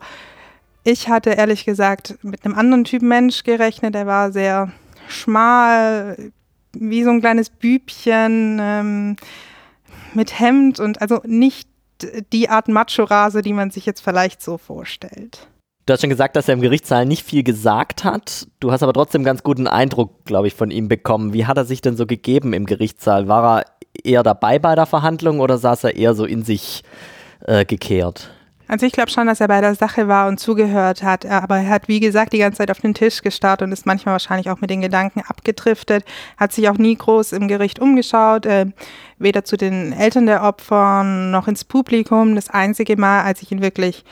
ich 0.83 1.09
hatte 1.09 1.31
ehrlich 1.31 1.65
gesagt 1.65 2.17
mit 2.23 2.45
einem 2.45 2.55
anderen 2.55 2.83
Typ 2.85 3.01
Mensch 3.01 3.43
gerechnet, 3.43 3.93
der 3.93 4.07
war 4.07 4.31
sehr 4.31 4.71
schmal, 5.07 6.31
wie 6.73 7.03
so 7.03 7.09
ein 7.09 7.19
kleines 7.19 7.49
Bübchen 7.49 8.57
ähm, 8.61 9.15
mit 10.13 10.39
Hemd 10.39 10.79
und 10.79 11.01
also 11.01 11.21
nicht 11.25 11.69
die 12.31 12.49
Art 12.49 12.67
Macho-Rase, 12.67 13.41
die 13.41 13.53
man 13.53 13.71
sich 13.71 13.85
jetzt 13.85 14.01
vielleicht 14.01 14.41
so 14.41 14.57
vorstellt. 14.57 15.47
Du 15.89 15.93
hast 15.93 16.01
schon 16.01 16.11
gesagt, 16.11 16.35
dass 16.35 16.47
er 16.47 16.53
im 16.53 16.61
Gerichtssaal 16.61 17.07
nicht 17.07 17.25
viel 17.25 17.41
gesagt 17.41 18.03
hat. 18.03 18.45
Du 18.59 18.71
hast 18.71 18.83
aber 18.83 18.93
trotzdem 18.93 19.23
ganz 19.23 19.41
guten 19.41 19.65
Eindruck, 19.65 20.23
glaube 20.23 20.45
ich, 20.45 20.53
von 20.53 20.69
ihm 20.69 20.87
bekommen. 20.87 21.33
Wie 21.33 21.47
hat 21.47 21.57
er 21.57 21.65
sich 21.65 21.81
denn 21.81 21.97
so 21.97 22.05
gegeben 22.05 22.53
im 22.53 22.67
Gerichtssaal? 22.67 23.27
War 23.27 23.61
er 23.61 23.65
eher 24.03 24.21
dabei 24.21 24.59
bei 24.59 24.75
der 24.75 24.85
Verhandlung 24.85 25.39
oder 25.39 25.57
saß 25.57 25.85
er 25.85 25.95
eher 25.95 26.13
so 26.13 26.25
in 26.25 26.43
sich 26.43 26.83
äh, 27.43 27.65
gekehrt? 27.65 28.29
Also 28.67 28.85
ich 28.85 28.91
glaube 28.91 29.09
schon, 29.09 29.25
dass 29.25 29.41
er 29.41 29.47
bei 29.47 29.61
der 29.61 29.73
Sache 29.73 30.07
war 30.07 30.27
und 30.27 30.39
zugehört 30.39 31.01
hat, 31.01 31.25
aber 31.25 31.57
er 31.57 31.69
hat, 31.69 31.87
wie 31.87 31.99
gesagt, 31.99 32.33
die 32.33 32.37
ganze 32.37 32.59
Zeit 32.59 32.69
auf 32.69 32.81
den 32.81 32.93
Tisch 32.93 33.23
gestarrt 33.23 33.63
und 33.63 33.71
ist 33.71 33.87
manchmal 33.87 34.11
wahrscheinlich 34.11 34.51
auch 34.51 34.61
mit 34.61 34.69
den 34.69 34.81
Gedanken 34.81 35.23
abgedriftet, 35.27 36.05
hat 36.37 36.53
sich 36.53 36.69
auch 36.69 36.77
nie 36.77 36.95
groß 36.95 37.31
im 37.31 37.47
Gericht 37.47 37.79
umgeschaut, 37.79 38.45
äh, 38.45 38.67
weder 39.17 39.43
zu 39.43 39.57
den 39.57 39.91
Eltern 39.91 40.27
der 40.27 40.43
Opfer 40.43 41.03
noch 41.03 41.47
ins 41.47 41.65
Publikum. 41.65 42.35
Das 42.35 42.51
einzige 42.51 42.95
Mal, 42.95 43.23
als 43.23 43.41
ich 43.41 43.51
ihn 43.51 43.63
wirklich 43.63 44.03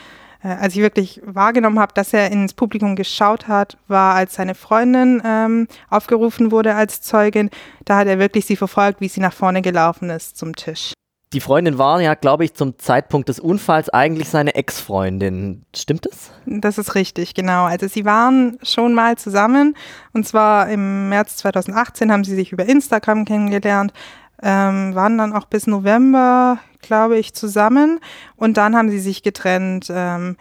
äh, 0.44 0.50
als 0.50 0.76
ich 0.76 0.82
wirklich 0.82 1.22
wahrgenommen 1.26 1.80
habe, 1.80 1.94
dass 1.94 2.14
er 2.14 2.32
ins 2.32 2.54
Publikum 2.54 2.96
geschaut 2.96 3.48
hat, 3.48 3.78
war, 3.88 4.16
als 4.16 4.36
seine 4.36 4.56
Freundin 4.56 5.22
ähm, 5.26 5.68
aufgerufen 5.90 6.52
wurde 6.52 6.76
als 6.76 7.02
Zeugin. 7.02 7.50
Da 7.86 7.98
hat 7.98 8.08
er 8.08 8.20
wirklich 8.20 8.46
sie 8.46 8.56
verfolgt, 8.56 9.02
wie 9.02 9.08
sie 9.08 9.22
nach 9.22 9.34
vorne 9.34 9.62
gelaufen 9.62 10.10
ist 10.10 10.38
zum 10.38 10.56
Tisch. 10.56 10.94
Die 11.34 11.42
Freundin 11.42 11.78
war 11.78 12.00
ja, 12.00 12.14
glaube 12.14 12.46
ich, 12.46 12.54
zum 12.54 12.80
Zeitpunkt 12.80 13.28
des 13.28 13.40
Unfalls 13.40 13.90
eigentlich 13.90 14.30
seine 14.30 14.56
Ex-Freundin. 14.56 15.66
Stimmt 15.76 16.06
es? 16.06 16.32
Das 16.46 16.78
ist 16.78 16.96
richtig, 16.96 17.34
genau. 17.34 17.66
Also 17.66 17.88
sie 17.88 18.06
waren 18.06 18.58
schon 18.64 18.94
mal 18.94 19.18
zusammen 19.18 19.76
und 20.14 20.26
zwar 20.26 20.70
im 20.70 21.10
März 21.10 21.36
2018 21.38 22.14
haben 22.14 22.24
sie 22.24 22.34
sich 22.34 22.54
über 22.54 22.66
Instagram 22.66 23.26
kennengelernt, 23.26 23.92
ähm, 24.42 24.96
waren 24.96 25.18
dann 25.18 25.34
auch 25.34 25.46
bis 25.46 25.68
November, 25.68 26.60
glaube 26.82 27.18
ich, 27.18 27.34
zusammen 27.34 28.00
und 28.36 28.58
dann 28.58 28.76
haben 28.76 28.90
sie 28.90 29.00
sich 29.00 29.24
getrennt. 29.24 29.88
Ähm, 29.90 30.38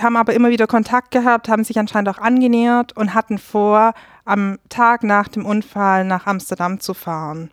haben 0.00 0.16
aber 0.16 0.34
immer 0.34 0.50
wieder 0.50 0.66
Kontakt 0.66 1.12
gehabt, 1.12 1.48
haben 1.48 1.64
sich 1.64 1.78
anscheinend 1.78 2.08
auch 2.08 2.18
angenähert 2.18 2.96
und 2.96 3.14
hatten 3.14 3.38
vor, 3.38 3.94
am 4.24 4.58
Tag 4.68 5.04
nach 5.04 5.28
dem 5.28 5.46
Unfall 5.46 6.04
nach 6.04 6.26
Amsterdam 6.26 6.80
zu 6.80 6.94
fahren. 6.94 7.50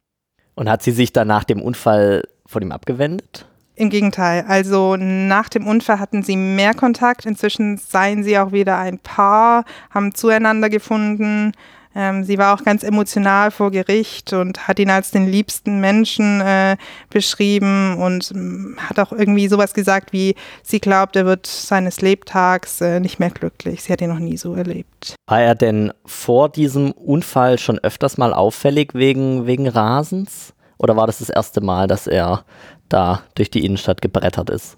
Und 0.55 0.69
hat 0.69 0.81
sie 0.83 0.91
sich 0.91 1.13
dann 1.13 1.27
nach 1.27 1.43
dem 1.43 1.61
Unfall 1.61 2.23
von 2.45 2.61
ihm 2.61 2.71
abgewendet? 2.71 3.47
Im 3.75 3.89
Gegenteil, 3.89 4.45
also 4.47 4.95
nach 4.97 5.49
dem 5.49 5.65
Unfall 5.65 5.99
hatten 5.99 6.23
sie 6.23 6.35
mehr 6.35 6.73
Kontakt. 6.73 7.25
Inzwischen 7.25 7.77
seien 7.77 8.23
sie 8.23 8.37
auch 8.37 8.51
wieder 8.51 8.77
ein 8.77 8.99
Paar, 8.99 9.65
haben 9.89 10.13
zueinander 10.13 10.69
gefunden. 10.69 11.53
Ähm, 11.93 12.23
sie 12.23 12.37
war 12.37 12.53
auch 12.53 12.63
ganz 12.63 12.83
emotional 12.83 13.51
vor 13.51 13.71
Gericht 13.71 14.31
und 14.33 14.67
hat 14.67 14.79
ihn 14.79 14.89
als 14.89 15.11
den 15.11 15.27
liebsten 15.27 15.79
Menschen 15.81 16.39
äh, 16.41 16.77
beschrieben 17.09 17.97
und 17.97 18.31
ähm, 18.31 18.77
hat 18.77 18.99
auch 18.99 19.11
irgendwie 19.11 19.47
sowas 19.47 19.73
gesagt 19.73 20.13
wie, 20.13 20.35
sie 20.63 20.79
glaubt, 20.79 21.15
er 21.15 21.25
wird 21.25 21.47
seines 21.47 22.01
Lebtags 22.01 22.79
äh, 22.81 22.99
nicht 22.99 23.19
mehr 23.19 23.29
glücklich. 23.29 23.83
Sie 23.83 23.91
hat 23.91 24.01
ihn 24.01 24.09
noch 24.09 24.19
nie 24.19 24.37
so 24.37 24.55
erlebt. 24.55 25.15
War 25.27 25.41
er 25.41 25.55
denn 25.55 25.91
vor 26.05 26.49
diesem 26.49 26.91
Unfall 26.91 27.59
schon 27.59 27.79
öfters 27.79 28.17
mal 28.17 28.33
auffällig 28.33 28.93
wegen, 28.93 29.45
wegen 29.45 29.67
Rasens? 29.67 30.53
Oder 30.77 30.95
war 30.95 31.07
das 31.07 31.19
das 31.19 31.29
erste 31.29 31.61
Mal, 31.61 31.87
dass 31.87 32.07
er 32.07 32.45
da 32.89 33.21
durch 33.35 33.51
die 33.51 33.65
Innenstadt 33.65 34.01
gebrettert 34.01 34.49
ist? 34.49 34.77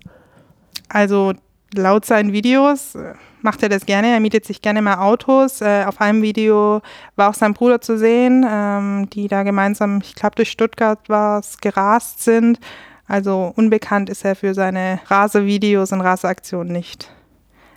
Also 0.89 1.33
laut 1.77 2.05
seinen 2.05 2.33
Videos 2.33 2.95
äh, 2.95 3.13
macht 3.41 3.61
er 3.61 3.69
das 3.69 3.85
gerne. 3.85 4.07
Er 4.07 4.19
mietet 4.19 4.45
sich 4.45 4.61
gerne 4.61 4.81
mal 4.81 4.97
Autos. 4.97 5.61
Äh, 5.61 5.83
auf 5.85 6.01
einem 6.01 6.21
Video 6.21 6.81
war 7.15 7.29
auch 7.29 7.33
sein 7.33 7.53
Bruder 7.53 7.81
zu 7.81 7.97
sehen, 7.97 8.45
ähm, 8.49 9.09
die 9.11 9.27
da 9.27 9.43
gemeinsam, 9.43 9.99
ich 10.01 10.15
glaube, 10.15 10.35
durch 10.35 10.49
Stuttgart 10.49 11.07
war 11.09 11.39
es, 11.39 11.57
gerast 11.59 12.23
sind. 12.23 12.59
Also 13.07 13.53
unbekannt 13.55 14.09
ist 14.09 14.25
er 14.25 14.35
für 14.35 14.53
seine 14.53 14.99
Rasevideos 15.07 15.91
und 15.91 16.01
Raseaktionen 16.01 16.71
nicht. 16.71 17.11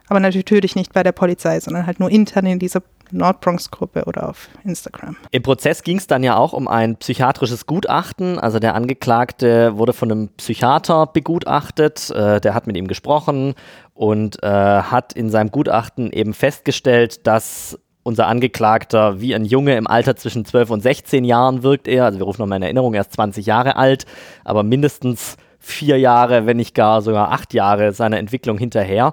Aber 0.08 0.20
natürlich 0.20 0.76
nicht 0.76 0.92
bei 0.92 1.02
der 1.02 1.12
Polizei, 1.12 1.58
sondern 1.60 1.86
halt 1.86 2.00
nur 2.00 2.10
intern 2.10 2.46
in 2.46 2.58
dieser 2.58 2.82
Nordbronx-Gruppe 3.10 4.04
oder 4.04 4.28
auf 4.28 4.48
Instagram. 4.64 5.16
Im 5.30 5.42
Prozess 5.42 5.82
ging 5.82 5.98
es 5.98 6.06
dann 6.06 6.22
ja 6.22 6.36
auch 6.36 6.52
um 6.52 6.68
ein 6.68 6.96
psychiatrisches 6.96 7.66
Gutachten. 7.66 8.38
Also 8.38 8.58
der 8.58 8.74
Angeklagte 8.74 9.76
wurde 9.76 9.92
von 9.92 10.10
einem 10.10 10.28
Psychiater 10.36 11.06
begutachtet. 11.06 12.10
Äh, 12.10 12.40
der 12.40 12.54
hat 12.54 12.66
mit 12.66 12.76
ihm 12.76 12.88
gesprochen 12.88 13.54
und 13.94 14.42
äh, 14.42 14.46
hat 14.46 15.12
in 15.12 15.30
seinem 15.30 15.50
Gutachten 15.50 16.12
eben 16.12 16.34
festgestellt, 16.34 17.26
dass 17.26 17.78
unser 18.02 18.28
Angeklagter 18.28 19.20
wie 19.20 19.34
ein 19.34 19.44
Junge 19.44 19.76
im 19.76 19.88
Alter 19.88 20.14
zwischen 20.14 20.44
12 20.44 20.70
und 20.70 20.80
16 20.80 21.24
Jahren 21.24 21.64
wirkt 21.64 21.88
er. 21.88 22.04
Also 22.04 22.18
wir 22.18 22.24
rufen 22.24 22.40
nochmal 22.40 22.58
in 22.58 22.62
Erinnerung, 22.62 22.94
er 22.94 23.00
ist 23.00 23.12
20 23.12 23.46
Jahre 23.46 23.74
alt, 23.74 24.04
aber 24.44 24.62
mindestens 24.62 25.36
vier 25.58 25.98
Jahre, 25.98 26.46
wenn 26.46 26.56
nicht 26.56 26.74
gar 26.74 27.02
sogar 27.02 27.32
acht 27.32 27.52
Jahre 27.52 27.92
seiner 27.92 28.18
Entwicklung 28.18 28.58
hinterher. 28.58 29.12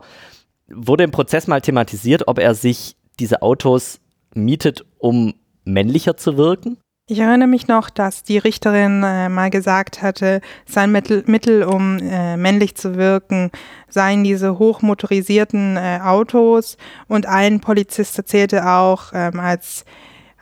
Wurde 0.75 1.03
im 1.03 1.11
Prozess 1.11 1.47
mal 1.47 1.61
thematisiert, 1.61 2.27
ob 2.27 2.39
er 2.39 2.55
sich 2.55 2.95
diese 3.19 3.41
Autos 3.41 3.99
mietet, 4.33 4.85
um 4.97 5.33
männlicher 5.65 6.17
zu 6.17 6.37
wirken? 6.37 6.77
Ich 7.05 7.19
erinnere 7.19 7.49
mich 7.49 7.67
noch, 7.67 7.89
dass 7.89 8.23
die 8.23 8.37
Richterin 8.37 9.03
äh, 9.03 9.27
mal 9.27 9.49
gesagt 9.49 10.01
hatte, 10.01 10.39
sein 10.65 10.89
Mittel, 10.91 11.23
Mittel 11.27 11.63
um 11.63 11.97
äh, 11.99 12.37
männlich 12.37 12.75
zu 12.75 12.95
wirken, 12.95 13.51
seien 13.89 14.23
diese 14.23 14.57
hochmotorisierten 14.57 15.75
äh, 15.75 15.99
Autos. 16.01 16.77
Und 17.09 17.25
ein 17.25 17.59
Polizist 17.59 18.17
erzählte 18.17 18.69
auch, 18.69 19.11
ähm, 19.13 19.41
als 19.41 19.83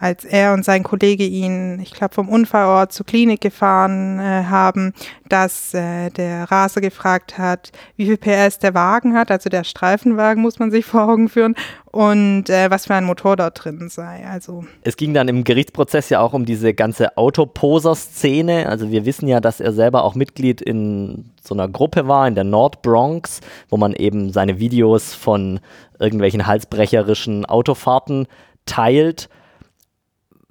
als 0.01 0.25
er 0.25 0.53
und 0.53 0.65
sein 0.65 0.81
Kollege 0.81 1.23
ihn, 1.23 1.79
ich 1.79 1.93
glaube, 1.93 2.15
vom 2.15 2.27
Unfallort 2.27 2.91
zur 2.91 3.05
Klinik 3.05 3.39
gefahren 3.39 4.17
äh, 4.17 4.45
haben, 4.49 4.93
dass 5.29 5.75
äh, 5.75 6.09
der 6.09 6.49
Raser 6.49 6.81
gefragt 6.81 7.37
hat, 7.37 7.71
wie 7.97 8.07
viel 8.07 8.17
PS 8.17 8.57
der 8.57 8.73
Wagen 8.73 9.15
hat, 9.15 9.29
also 9.29 9.47
der 9.51 9.63
Streifenwagen 9.63 10.41
muss 10.41 10.57
man 10.57 10.71
sich 10.71 10.85
vor 10.85 11.07
Augen 11.07 11.29
führen 11.29 11.55
und 11.91 12.49
äh, 12.49 12.71
was 12.71 12.87
für 12.87 12.95
ein 12.95 13.05
Motor 13.05 13.35
dort 13.35 13.63
drin 13.63 13.89
sei. 13.89 14.25
Also 14.27 14.65
es 14.81 14.97
ging 14.97 15.13
dann 15.13 15.27
im 15.27 15.43
Gerichtsprozess 15.43 16.09
ja 16.09 16.19
auch 16.19 16.33
um 16.33 16.45
diese 16.45 16.73
ganze 16.73 17.15
Autoposer-Szene. 17.15 18.67
Also 18.67 18.89
wir 18.89 19.05
wissen 19.05 19.27
ja, 19.27 19.39
dass 19.39 19.59
er 19.59 19.71
selber 19.71 20.03
auch 20.03 20.15
Mitglied 20.15 20.61
in 20.61 21.29
so 21.43 21.53
einer 21.53 21.67
Gruppe 21.67 22.07
war 22.07 22.27
in 22.27 22.33
der 22.33 22.43
Nord 22.43 22.81
Bronx, 22.81 23.39
wo 23.69 23.77
man 23.77 23.93
eben 23.93 24.33
seine 24.33 24.57
Videos 24.57 25.13
von 25.13 25.59
irgendwelchen 25.99 26.47
halsbrecherischen 26.47 27.45
Autofahrten 27.45 28.25
teilt 28.65 29.29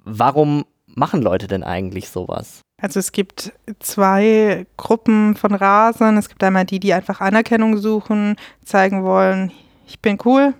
warum 0.03 0.65
machen 0.85 1.21
Leute 1.21 1.47
denn 1.47 1.63
eigentlich 1.63 2.09
sowas? 2.09 2.61
Also 2.81 2.99
es 2.99 3.11
gibt 3.11 3.53
zwei 3.79 4.65
Gruppen 4.75 5.35
von 5.35 5.53
Rasern. 5.53 6.17
Es 6.17 6.29
gibt 6.29 6.43
einmal 6.43 6.65
die, 6.65 6.79
die 6.79 6.93
einfach 6.93 7.21
Anerkennung 7.21 7.77
suchen, 7.77 8.35
zeigen 8.65 9.03
wollen, 9.03 9.51
ich 9.87 9.99
bin 9.99 10.17
cool, 10.25 10.53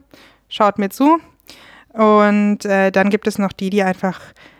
schaut 0.49 0.77
mir 0.77 0.89
zu. 0.89 1.19
Und 1.93 2.65
äh, 2.65 2.91
dann 2.91 3.09
gibt 3.09 3.27
es 3.27 3.37
noch 3.37 3.51
die, 3.51 3.69
die 3.69 3.83
einfach 3.83 4.19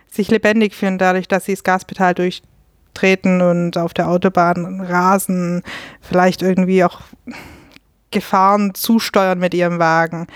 sich 0.10 0.30
lebendig 0.30 0.76
fühlen, 0.76 0.98
dadurch, 0.98 1.28
dass 1.28 1.46
sie 1.46 1.54
das 1.54 1.64
Gaspedal 1.64 2.14
durchtreten 2.14 3.42
und 3.42 3.78
auf 3.78 3.94
der 3.94 4.10
Autobahn 4.10 4.82
rasen, 4.82 5.62
vielleicht 6.02 6.42
irgendwie 6.42 6.84
auch 6.84 7.00
Gefahren 8.12 8.74
zusteuern 8.74 9.40
mit 9.40 9.54
ihrem 9.54 9.80
Wagen. 9.80 10.28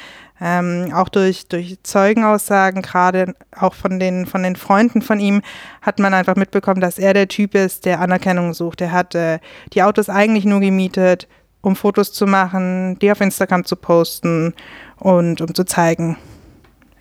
Ähm, 0.41 0.91
auch 0.93 1.07
durch, 1.07 1.47
durch 1.47 1.77
Zeugenaussagen, 1.83 2.81
gerade 2.81 3.35
auch 3.57 3.73
von 3.73 3.99
den, 3.99 4.25
von 4.25 4.43
den 4.43 4.55
Freunden 4.55 5.01
von 5.01 5.19
ihm, 5.19 5.41
hat 5.81 5.99
man 5.99 6.13
einfach 6.13 6.35
mitbekommen, 6.35 6.81
dass 6.81 6.99
er 6.99 7.13
der 7.13 7.27
Typ 7.27 7.55
ist, 7.55 7.85
der 7.85 8.01
Anerkennung 8.01 8.53
sucht. 8.53 8.81
Er 8.81 8.91
hat 8.91 9.15
äh, 9.15 9.39
die 9.73 9.83
Autos 9.83 10.09
eigentlich 10.09 10.45
nur 10.45 10.59
gemietet, 10.59 11.27
um 11.61 11.75
Fotos 11.75 12.11
zu 12.11 12.27
machen, 12.27 12.99
die 12.99 13.11
auf 13.11 13.21
Instagram 13.21 13.65
zu 13.65 13.75
posten 13.75 14.53
und 14.97 15.41
um 15.41 15.53
zu 15.53 15.63
zeigen, 15.63 16.17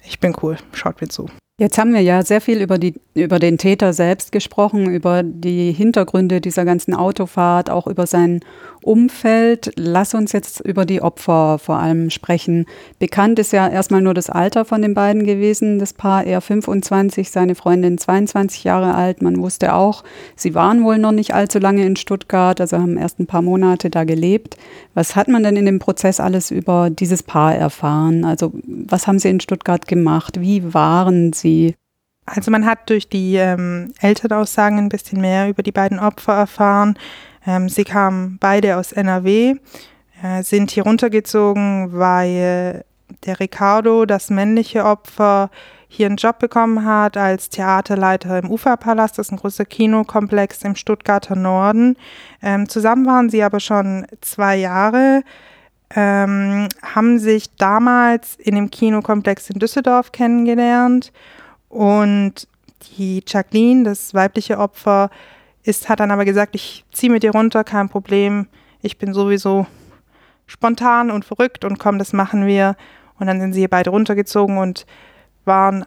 ich 0.05 0.21
bin 0.21 0.35
cool, 0.43 0.57
schaut 0.73 1.01
mir 1.01 1.09
zu. 1.09 1.29
Jetzt 1.57 1.79
haben 1.79 1.95
wir 1.95 2.01
ja 2.01 2.25
sehr 2.25 2.41
viel 2.41 2.61
über, 2.61 2.79
die, 2.79 2.95
über 3.15 3.39
den 3.39 3.59
Täter 3.59 3.93
selbst 3.93 4.33
gesprochen, 4.33 4.87
über 4.87 5.23
die 5.23 5.71
Hintergründe 5.71 6.41
dieser 6.41 6.65
ganzen 6.65 6.95
Autofahrt, 6.95 7.71
auch 7.71 7.87
über 7.87 8.09
sein 8.09 8.41
Umfeld. 8.85 9.73
Lass 9.77 10.15
uns 10.15 10.33
jetzt 10.33 10.61
über 10.61 10.85
die 10.85 11.01
Opfer 11.01 11.59
vor 11.59 11.79
allem 11.79 12.11
sprechen. 12.11 12.67
Bekannt 12.99 13.39
ist 13.39 13.53
ja 13.53 13.67
erstmal 13.69 14.03
nur 14.03 14.15
das 14.15 14.29
Alter 14.31 14.65
von 14.65 14.83
den 14.83 14.95
beiden 14.95 15.25
gewesen. 15.25 15.79
Das 15.79 15.95
Paar 15.95 16.25
er 16.25 16.41
25, 16.41 17.31
seine 17.31 17.55
Freundin 17.55 17.99
22 17.99 18.65
Jahre 18.65 18.95
alt. 18.95 19.23
Man 19.23 19.39
wusste 19.39 19.75
auch, 19.75 20.05
sie 20.37 20.55
waren 20.55 20.85
wohl 20.85 20.99
noch 20.99 21.13
nicht 21.13 21.35
allzu 21.35 21.59
lange 21.59 21.85
in 21.85 21.97
Stuttgart, 21.97 22.61
also 22.61 22.79
haben 22.79 22.99
erst 22.99 23.19
ein 23.19 23.27
paar 23.27 23.43
Monate 23.43 23.91
da 23.91 24.05
gelebt. 24.05 24.57
Was 24.93 25.17
hat 25.17 25.29
man 25.29 25.43
denn 25.43 25.57
in 25.57 25.67
dem 25.67 25.79
Prozess 25.79 26.21
alles 26.21 26.51
über 26.51 26.91
dieses 26.91 27.23
Paar 27.23 27.55
erfahren? 27.55 28.25
Also 28.25 28.53
was 28.67 29.07
haben 29.07 29.19
sie 29.19 29.31
in 29.31 29.41
Stuttgart 29.41 29.89
gemacht? 29.89 30.41
Wie 30.41 30.75
waren 30.75 31.33
sie? 31.33 31.75
Also 32.27 32.51
man 32.51 32.65
hat 32.65 32.89
durch 32.89 33.09
die 33.09 33.37
ähm, 33.37 33.93
Elternaussagen 34.01 34.79
ein 34.79 34.89
bisschen 34.89 35.21
mehr 35.21 35.49
über 35.49 35.63
die 35.63 35.73
beiden 35.73 35.99
Opfer 35.99 36.33
erfahren. 36.35 36.99
Ähm, 37.47 37.69
sie 37.69 37.85
kamen 37.85 38.39
beide 38.41 38.77
aus 38.77 38.93
NRW, 38.93 39.57
äh, 40.23 40.43
sind 40.43 40.71
hier 40.71 40.85
runtergezogen, 40.85 41.89
weil 41.93 42.85
der 43.27 43.41
Ricardo, 43.41 44.07
das 44.07 44.31
männliche 44.31 44.85
Opfer, 44.85 45.51
hier 45.95 46.07
einen 46.07 46.17
Job 46.17 46.41
bekommen 46.41 46.85
hat 46.85 47.17
als 47.17 47.51
Theaterleiter 47.51 48.39
im 48.39 48.51
Uferpalast, 48.51 49.17
das 49.17 49.29
ist 49.29 49.33
ein 49.33 49.39
großer 49.39 49.65
Kinokomplex 49.65 50.63
im 50.63 50.75
Stuttgarter 50.75 51.37
Norden. 51.37 51.97
Ähm, 52.43 52.69
zusammen 52.69 53.07
waren 53.07 53.31
sie 53.31 53.43
aber 53.43 53.61
schon 53.61 54.07
zwei 54.21 54.57
Jahre, 54.57 55.23
ähm, 55.95 56.69
haben 56.83 57.19
sich 57.21 57.55
damals 57.57 58.35
in 58.37 58.57
dem 58.57 58.71
Kinokomplex 58.71 59.51
in 59.51 59.61
Düsseldorf 59.61 60.11
kennengelernt. 60.11 61.13
Und 61.69 62.49
die 62.97 63.23
Jacqueline, 63.27 63.85
das 63.85 64.15
weibliche 64.15 64.59
Opfer, 64.59 65.11
ist, 65.65 65.89
hat 65.89 66.01
dann 66.01 66.11
aber 66.11 66.25
gesagt, 66.25 66.55
ich 66.55 66.85
ziehe 66.93 67.11
mit 67.11 67.23
dir 67.23 67.33
runter, 67.33 67.65
kein 67.65 67.89
Problem. 67.89 68.47
Ich 68.83 68.99
bin 68.99 69.15
sowieso 69.15 69.67
spontan 70.47 71.11
und 71.11 71.25
verrückt 71.25 71.65
und 71.65 71.79
komm, 71.79 71.99
das 71.99 72.13
machen 72.13 72.47
wir. 72.47 72.77
Und 73.19 73.27
dann 73.27 73.41
sind 73.41 73.55
sie 73.55 73.61
hier 73.61 73.69
beide 73.69 73.91
runtergezogen 73.91 74.59
und 74.59 74.87
waren 75.45 75.85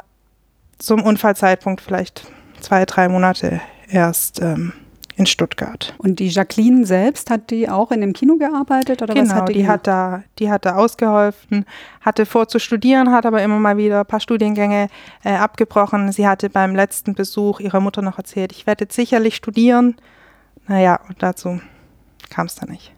zum 0.80 1.04
Unfallzeitpunkt 1.04 1.82
vielleicht 1.82 2.32
zwei, 2.60 2.86
drei 2.86 3.08
Monate 3.08 3.62
erst 3.90 4.42
ähm, 4.42 4.74
in 5.17 5.25
Stuttgart. 5.25 5.95
Und 5.97 6.19
die 6.19 6.27
Jacqueline 6.27 6.86
selbst, 6.86 7.32
hat 7.32 7.49
die 7.49 7.67
auch 7.67 7.91
in 7.91 8.01
dem 8.01 8.13
Kino 8.13 8.38
gearbeitet? 8.38 9.01
Oder 9.01 9.15
genau, 9.15 9.30
was 9.30 9.34
hat 9.34 9.49
die, 9.49 9.53
die 9.53 9.67
hat, 9.67 9.88
da, 9.88 10.23
die 10.38 10.51
hat 10.51 10.65
da 10.65 10.75
ausgeholfen, 10.75 11.65
hatte 12.01 12.27
vor 12.27 12.47
zu 12.47 12.60
studieren, 12.60 13.12
hat 13.12 13.25
aber 13.25 13.41
immer 13.41 13.58
mal 13.60 13.77
wieder 13.77 14.01
ein 14.01 14.06
paar 14.06 14.19
Studiengänge 14.19 14.89
äh, 15.23 15.34
abgebrochen. 15.34 16.12
Sie 16.12 16.27
hatte 16.27 16.51
beim 16.51 16.75
letzten 16.75 17.15
Besuch 17.15 17.60
ihrer 17.60 17.80
Mutter 17.80 18.03
noch 18.03 18.19
erzählt, 18.19 18.51
ich 18.51 18.67
werde 18.67 18.86
jetzt 18.86 18.95
sicherlich 18.95 19.36
studieren. 19.36 19.95
Naja, 20.67 20.99
und 21.10 21.21
dazu 21.23 21.60
kam 22.30 22.45
es 22.45 22.56
dann 22.56 22.69
nicht. 22.69 22.93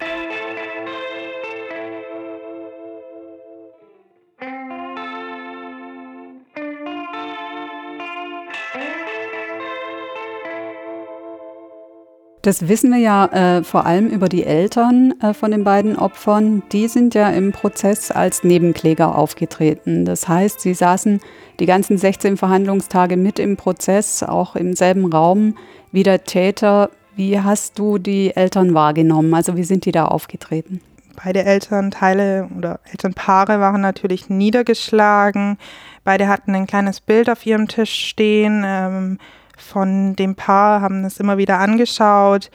Das 12.49 12.67
wissen 12.67 12.89
wir 12.89 12.97
ja 12.97 13.25
äh, 13.25 13.63
vor 13.63 13.85
allem 13.85 14.07
über 14.07 14.27
die 14.27 14.43
Eltern 14.43 15.13
äh, 15.21 15.35
von 15.35 15.51
den 15.51 15.63
beiden 15.63 15.95
Opfern. 15.95 16.63
Die 16.71 16.87
sind 16.87 17.13
ja 17.13 17.29
im 17.29 17.51
Prozess 17.51 18.09
als 18.09 18.43
Nebenkläger 18.43 19.15
aufgetreten. 19.15 20.03
Das 20.03 20.27
heißt, 20.27 20.59
sie 20.59 20.73
saßen 20.73 21.19
die 21.59 21.67
ganzen 21.67 21.99
16 21.99 22.37
Verhandlungstage 22.37 23.17
mit 23.17 23.37
im 23.37 23.55
Prozess, 23.55 24.23
auch 24.23 24.55
im 24.55 24.73
selben 24.73 25.13
Raum 25.13 25.57
wie 25.91 26.01
der 26.01 26.23
Täter. 26.23 26.89
Wie 27.15 27.39
hast 27.39 27.77
du 27.77 27.99
die 27.99 28.35
Eltern 28.35 28.73
wahrgenommen? 28.73 29.31
Also 29.35 29.55
wie 29.55 29.63
sind 29.63 29.85
die 29.85 29.91
da 29.91 30.05
aufgetreten? 30.05 30.81
beide 31.23 31.43
Elternteile 31.43 32.47
oder 32.57 32.79
Elternpaare 32.91 33.59
waren 33.59 33.81
natürlich 33.81 34.29
niedergeschlagen. 34.29 35.57
Beide 36.03 36.27
hatten 36.27 36.55
ein 36.55 36.65
kleines 36.65 37.01
Bild 37.01 37.29
auf 37.29 37.45
ihrem 37.45 37.67
Tisch 37.67 38.07
stehen 38.07 38.63
ähm, 38.65 39.17
von 39.59 40.15
dem 40.15 40.35
Paar, 40.35 40.81
haben 40.81 41.05
es 41.05 41.19
immer 41.19 41.37
wieder 41.37 41.59
angeschaut. 41.59 42.49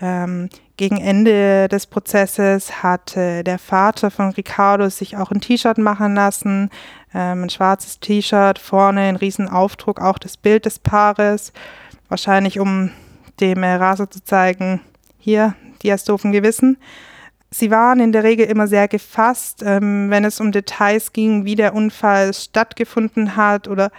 Ähm, 0.00 0.48
gegen 0.76 0.98
Ende 0.98 1.66
des 1.66 1.86
Prozesses 1.86 2.84
hatte 2.84 3.42
der 3.42 3.58
Vater 3.58 4.12
von 4.12 4.30
Ricardo 4.30 4.88
sich 4.88 5.16
auch 5.16 5.32
ein 5.32 5.40
T-Shirt 5.40 5.78
machen 5.78 6.14
lassen, 6.14 6.70
ähm, 7.12 7.44
ein 7.44 7.50
schwarzes 7.50 7.98
T-Shirt, 7.98 8.60
vorne 8.60 9.00
ein 9.00 9.16
riesen 9.16 9.48
Aufdruck, 9.48 10.00
auch 10.00 10.18
das 10.18 10.36
Bild 10.36 10.66
des 10.66 10.78
Paares, 10.78 11.52
wahrscheinlich 12.08 12.60
um 12.60 12.90
dem 13.40 13.64
äh, 13.64 13.74
Raser 13.74 14.08
zu 14.08 14.22
zeigen, 14.22 14.80
hier, 15.18 15.54
die 15.82 15.92
hast 15.92 16.08
doofen 16.08 16.30
Gewissen. 16.30 16.78
Sie 17.50 17.70
waren 17.70 17.98
in 17.98 18.12
der 18.12 18.24
Regel 18.24 18.46
immer 18.46 18.68
sehr 18.68 18.86
gefasst, 18.88 19.62
ähm, 19.64 20.10
wenn 20.10 20.24
es 20.24 20.38
um 20.38 20.52
Details 20.52 21.12
ging, 21.12 21.44
wie 21.44 21.56
der 21.56 21.74
Unfall 21.74 22.34
stattgefunden 22.34 23.36
hat 23.36 23.66
oder 23.66 23.90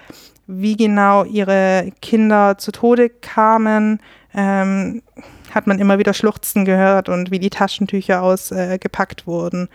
wie 0.52 0.76
genau 0.76 1.24
ihre 1.24 1.92
Kinder 2.02 2.58
zu 2.58 2.72
Tode 2.72 3.10
kamen. 3.10 4.00
Ähm, 4.34 5.04
hat 5.54 5.68
man 5.68 5.80
immer 5.80 6.00
wieder 6.00 6.14
Schluchzen 6.14 6.66
gehört 6.66 7.10
und 7.10 7.32
wie 7.32 7.40
die 7.40 7.50
Taschentücher 7.50 8.22
ausgepackt 8.22 9.24
äh, 9.24 9.28
wurden. 9.28 9.70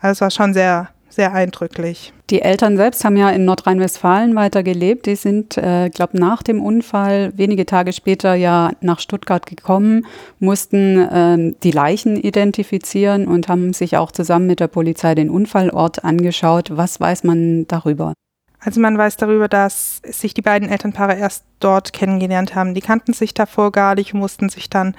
Also 0.00 0.12
es 0.12 0.20
war 0.20 0.30
schon 0.30 0.54
sehr 0.54 0.88
sehr 1.10 1.34
eindrücklich. 1.34 2.12
Die 2.30 2.40
Eltern 2.40 2.76
selbst 2.76 3.04
haben 3.04 3.16
ja 3.16 3.30
in 3.30 3.44
Nordrhein-Westfalen 3.44 4.36
weiter 4.36 4.62
gelebt. 4.62 5.06
Die 5.06 5.16
sind, 5.16 5.58
äh, 5.58 5.90
glaube 5.90 6.18
nach 6.18 6.42
dem 6.42 6.62
Unfall 6.62 7.32
wenige 7.36 7.66
Tage 7.66 7.92
später 7.92 8.34
ja 8.34 8.70
nach 8.80 9.00
Stuttgart 9.00 9.44
gekommen, 9.44 10.06
mussten 10.38 11.00
äh, 11.00 11.52
die 11.62 11.72
Leichen 11.72 12.16
identifizieren 12.16 13.26
und 13.26 13.48
haben 13.48 13.72
sich 13.72 13.96
auch 13.96 14.12
zusammen 14.12 14.46
mit 14.46 14.60
der 14.60 14.68
Polizei 14.68 15.14
den 15.14 15.30
Unfallort 15.30 16.04
angeschaut. 16.04 16.76
Was 16.76 17.00
weiß 17.00 17.24
man 17.24 17.66
darüber? 17.66 18.14
Also 18.60 18.80
man 18.80 18.98
weiß 18.98 19.16
darüber, 19.16 19.48
dass 19.48 20.02
sich 20.04 20.34
die 20.34 20.42
beiden 20.42 20.68
Elternpaare 20.68 21.16
erst 21.16 21.44
dort 21.60 21.92
kennengelernt 21.92 22.54
haben. 22.54 22.74
Die 22.74 22.82
kannten 22.82 23.14
sich 23.14 23.32
davor 23.32 23.72
gar 23.72 23.94
nicht, 23.94 24.12
mussten 24.12 24.50
sich 24.50 24.68
dann 24.68 24.94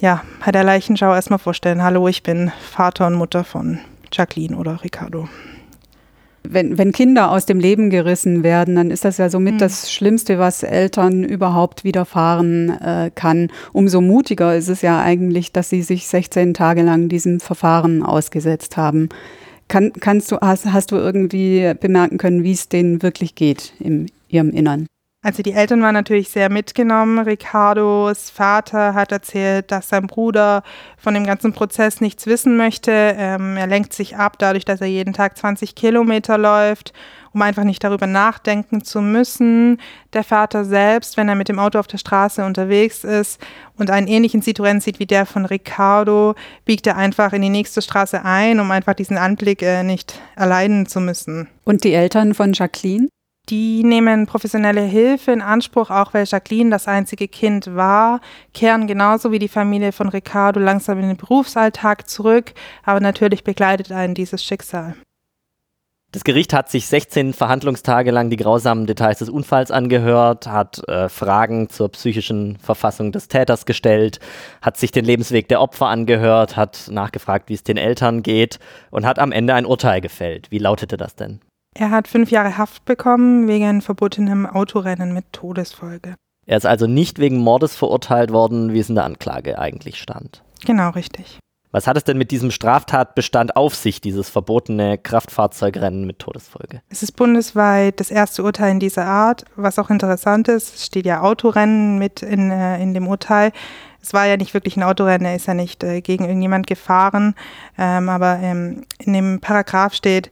ja 0.00 0.22
bei 0.44 0.52
der 0.52 0.62
Leichenschau 0.62 1.12
erstmal 1.12 1.40
vorstellen, 1.40 1.82
hallo, 1.82 2.06
ich 2.06 2.22
bin 2.22 2.52
Vater 2.70 3.08
und 3.08 3.14
Mutter 3.14 3.42
von 3.42 3.80
Jacqueline 4.12 4.56
oder 4.56 4.82
Ricardo. 4.84 5.28
Wenn, 6.44 6.78
wenn 6.78 6.92
Kinder 6.92 7.32
aus 7.32 7.46
dem 7.46 7.58
Leben 7.58 7.90
gerissen 7.90 8.44
werden, 8.44 8.76
dann 8.76 8.90
ist 8.90 9.04
das 9.04 9.18
ja 9.18 9.28
somit 9.28 9.54
mhm. 9.54 9.58
das 9.58 9.92
Schlimmste, 9.92 10.38
was 10.38 10.62
Eltern 10.62 11.24
überhaupt 11.24 11.82
widerfahren 11.82 12.70
äh, 12.80 13.10
kann. 13.12 13.50
Umso 13.72 14.00
mutiger 14.00 14.54
ist 14.54 14.68
es 14.68 14.82
ja 14.82 15.02
eigentlich, 15.02 15.52
dass 15.52 15.68
sie 15.68 15.82
sich 15.82 16.06
16 16.06 16.54
Tage 16.54 16.82
lang 16.82 17.08
diesem 17.08 17.40
Verfahren 17.40 18.04
ausgesetzt 18.04 18.76
haben. 18.76 19.08
Kann, 19.68 19.92
kannst 19.92 20.32
du, 20.32 20.38
hast, 20.40 20.66
hast 20.66 20.92
du 20.92 20.96
irgendwie 20.96 21.74
bemerken 21.78 22.18
können, 22.18 22.42
wie 22.42 22.52
es 22.52 22.68
denen 22.68 23.02
wirklich 23.02 23.34
geht 23.34 23.74
in 23.78 24.10
ihrem 24.28 24.50
Innern? 24.50 24.86
Also 25.20 25.42
die 25.42 25.52
Eltern 25.52 25.82
waren 25.82 25.94
natürlich 25.94 26.28
sehr 26.28 26.48
mitgenommen. 26.48 27.18
Ricardos 27.18 28.30
Vater 28.30 28.94
hat 28.94 29.10
erzählt, 29.10 29.72
dass 29.72 29.88
sein 29.88 30.06
Bruder 30.06 30.62
von 30.96 31.12
dem 31.12 31.26
ganzen 31.26 31.52
Prozess 31.52 32.00
nichts 32.00 32.26
wissen 32.26 32.56
möchte. 32.56 32.92
Ähm, 32.92 33.56
er 33.56 33.66
lenkt 33.66 33.92
sich 33.92 34.16
ab, 34.16 34.38
dadurch, 34.38 34.64
dass 34.64 34.80
er 34.80 34.86
jeden 34.86 35.12
Tag 35.12 35.36
20 35.36 35.74
Kilometer 35.74 36.38
läuft, 36.38 36.92
um 37.38 37.42
einfach 37.42 37.62
nicht 37.62 37.84
darüber 37.84 38.08
nachdenken 38.08 38.82
zu 38.82 39.00
müssen. 39.00 39.80
Der 40.12 40.24
Vater 40.24 40.64
selbst, 40.64 41.16
wenn 41.16 41.28
er 41.28 41.36
mit 41.36 41.48
dem 41.48 41.60
Auto 41.60 41.78
auf 41.78 41.86
der 41.86 41.98
Straße 41.98 42.44
unterwegs 42.44 43.04
ist 43.04 43.40
und 43.76 43.90
einen 43.90 44.08
ähnlichen 44.08 44.42
Citroën 44.42 44.80
sieht 44.80 44.98
wie 44.98 45.06
der 45.06 45.24
von 45.24 45.44
Ricardo, 45.44 46.34
biegt 46.64 46.88
er 46.88 46.96
einfach 46.96 47.32
in 47.32 47.42
die 47.42 47.48
nächste 47.48 47.80
Straße 47.80 48.24
ein, 48.24 48.58
um 48.58 48.72
einfach 48.72 48.94
diesen 48.94 49.16
Anblick 49.16 49.62
äh, 49.62 49.84
nicht 49.84 50.20
erleiden 50.34 50.86
zu 50.86 51.00
müssen. 51.00 51.46
Und 51.64 51.84
die 51.84 51.92
Eltern 51.92 52.34
von 52.34 52.52
Jacqueline? 52.52 53.06
Die 53.50 53.84
nehmen 53.84 54.26
professionelle 54.26 54.82
Hilfe 54.82 55.30
in 55.30 55.40
Anspruch, 55.40 55.90
auch 55.90 56.12
weil 56.14 56.24
Jacqueline 56.26 56.70
das 56.70 56.88
einzige 56.88 57.28
Kind 57.28 57.74
war, 57.76 58.20
kehren 58.52 58.88
genauso 58.88 59.30
wie 59.30 59.38
die 59.38 59.48
Familie 59.48 59.92
von 59.92 60.08
Ricardo 60.08 60.58
langsam 60.58 60.98
in 60.98 61.06
den 61.06 61.16
Berufsalltag 61.16 62.10
zurück, 62.10 62.52
aber 62.82 62.98
natürlich 62.98 63.44
begleitet 63.44 63.92
einen 63.92 64.14
dieses 64.14 64.42
Schicksal. 64.44 64.96
Das 66.10 66.24
Gericht 66.24 66.54
hat 66.54 66.70
sich 66.70 66.86
16 66.86 67.34
Verhandlungstage 67.34 68.10
lang 68.10 68.30
die 68.30 68.38
grausamen 68.38 68.86
Details 68.86 69.18
des 69.18 69.28
Unfalls 69.28 69.70
angehört, 69.70 70.46
hat 70.46 70.80
äh, 70.88 71.10
Fragen 71.10 71.68
zur 71.68 71.90
psychischen 71.90 72.56
Verfassung 72.56 73.12
des 73.12 73.28
Täters 73.28 73.66
gestellt, 73.66 74.18
hat 74.62 74.78
sich 74.78 74.90
den 74.90 75.04
Lebensweg 75.04 75.48
der 75.48 75.60
Opfer 75.60 75.88
angehört, 75.88 76.56
hat 76.56 76.88
nachgefragt, 76.90 77.50
wie 77.50 77.54
es 77.54 77.62
den 77.62 77.76
Eltern 77.76 78.22
geht 78.22 78.58
und 78.90 79.04
hat 79.04 79.18
am 79.18 79.32
Ende 79.32 79.52
ein 79.52 79.66
Urteil 79.66 80.00
gefällt. 80.00 80.50
Wie 80.50 80.58
lautete 80.58 80.96
das 80.96 81.14
denn? 81.14 81.40
Er 81.74 81.90
hat 81.90 82.08
fünf 82.08 82.30
Jahre 82.30 82.56
Haft 82.56 82.86
bekommen 82.86 83.46
wegen 83.46 83.82
verbotenem 83.82 84.46
Autorennen 84.46 85.12
mit 85.12 85.32
Todesfolge. 85.32 86.14
Er 86.46 86.56
ist 86.56 86.64
also 86.64 86.86
nicht 86.86 87.18
wegen 87.18 87.36
Mordes 87.36 87.76
verurteilt 87.76 88.32
worden, 88.32 88.72
wie 88.72 88.78
es 88.78 88.88
in 88.88 88.94
der 88.94 89.04
Anklage 89.04 89.58
eigentlich 89.58 90.00
stand. 90.00 90.42
Genau, 90.64 90.88
richtig. 90.88 91.38
Was 91.70 91.86
hat 91.86 91.96
es 91.98 92.04
denn 92.04 92.16
mit 92.16 92.30
diesem 92.30 92.50
Straftatbestand 92.50 93.56
auf 93.56 93.74
sich, 93.74 94.00
dieses 94.00 94.30
verbotene 94.30 94.96
Kraftfahrzeugrennen 94.96 96.06
mit 96.06 96.18
Todesfolge? 96.18 96.80
Es 96.88 97.02
ist 97.02 97.12
bundesweit 97.12 98.00
das 98.00 98.10
erste 98.10 98.42
Urteil 98.42 98.72
in 98.72 98.80
dieser 98.80 99.04
Art. 99.04 99.44
Was 99.54 99.78
auch 99.78 99.90
interessant 99.90 100.48
ist, 100.48 100.82
steht 100.84 101.04
ja 101.04 101.20
Autorennen 101.20 101.98
mit 101.98 102.22
in, 102.22 102.50
äh, 102.50 102.82
in 102.82 102.94
dem 102.94 103.06
Urteil. 103.06 103.52
Es 104.00 104.14
war 104.14 104.26
ja 104.26 104.38
nicht 104.38 104.54
wirklich 104.54 104.76
ein 104.76 104.82
Autorennen, 104.82 105.26
er 105.26 105.36
ist 105.36 105.46
ja 105.46 105.54
nicht 105.54 105.84
äh, 105.84 106.00
gegen 106.00 106.24
irgendjemand 106.24 106.66
gefahren, 106.66 107.34
ähm, 107.76 108.08
aber 108.08 108.38
ähm, 108.40 108.84
in 108.98 109.12
dem 109.12 109.40
Paragraph 109.40 109.92
steht, 109.92 110.30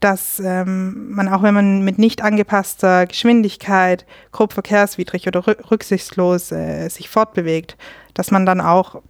dass 0.00 0.40
ähm, 0.44 1.12
man 1.12 1.28
auch 1.28 1.42
wenn 1.42 1.54
man 1.54 1.82
mit 1.82 1.98
nicht 1.98 2.20
angepasster 2.20 3.06
Geschwindigkeit 3.06 4.04
grob 4.32 4.52
verkehrswidrig 4.52 5.26
oder 5.26 5.46
rücksichtslos 5.70 6.52
äh, 6.52 6.88
sich 6.88 7.08
fortbewegt, 7.08 7.78
dass 8.12 8.30
man 8.30 8.44
dann 8.44 8.60
auch 8.60 9.00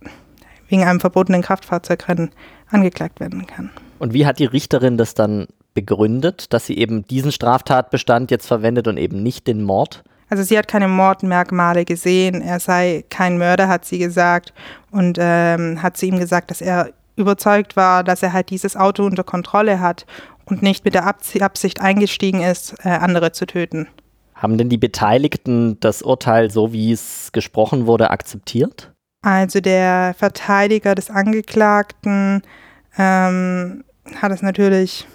wegen 0.69 0.85
einem 0.85 1.01
verbotenen 1.01 1.43
Kraftfahrzeugrennen 1.43 2.31
angeklagt 2.71 3.21
werden 3.21 3.47
kann. 3.47 3.71
Und 3.99 4.13
wie 4.13 4.27
hat 4.27 4.39
die 4.39 4.47
Richterin 4.47 4.97
das 4.99 5.15
dann 5.15 5.47
begründet, 5.75 6.53
dass 6.53 6.67
sie 6.67 6.79
eben 6.79 7.07
diesen 7.07 7.33
Straftatbestand 7.33 8.31
jetzt 8.31 8.47
verwendet 8.47 8.89
und 8.89 8.97
eben 8.97 9.23
nicht 9.23 9.47
den 9.47 9.63
Mord? 9.63 10.03
Also 10.29 10.43
sie 10.43 10.59
hat 10.59 10.67
keine 10.67 10.89
Mordmerkmale 10.89 11.85
gesehen, 11.85 12.43
er 12.43 12.59
sei 12.59 13.05
kein 13.11 13.39
Mörder, 13.39 13.69
hat 13.69 13.85
sie 13.85 13.99
gesagt, 13.99 14.53
und 14.91 15.19
ähm, 15.21 15.83
hat 15.83 15.97
sie 15.97 16.09
ihm 16.09 16.19
gesagt, 16.19 16.51
dass 16.51 16.61
er 16.61 16.91
überzeugt 17.15 17.77
war, 17.77 18.03
dass 18.03 18.23
er 18.23 18.33
halt 18.33 18.51
dieses 18.51 18.77
Auto 18.77 19.05
unter 19.05 19.25
Kontrolle 19.25 19.81
hat 19.81 20.05
und 20.45 20.63
nicht 20.63 20.85
mit 20.85 20.95
der 20.95 21.07
Absicht 21.07 21.81
eingestiegen 21.81 22.43
ist, 22.43 22.75
äh, 22.85 22.89
andere 22.89 23.33
zu 23.33 23.47
töten. 23.47 23.87
Haben 24.35 24.59
denn 24.59 24.69
die 24.69 24.79
Beteiligten 24.79 25.79
das 25.81 26.03
Urteil, 26.03 26.51
so 26.51 26.73
wie 26.73 26.93
es 26.93 27.31
gesprochen 27.33 27.87
wurde, 27.87 28.11
akzeptiert? 28.11 28.93
Also 29.27 29.59
der 29.59 30.15
Verteidiger 30.17 30.95
des 30.95 31.11
Angeklagten 31.11 32.43
ähm, 32.97 33.83
hat 34.23 34.31
es 34.31 34.41
natürlich 34.41 35.09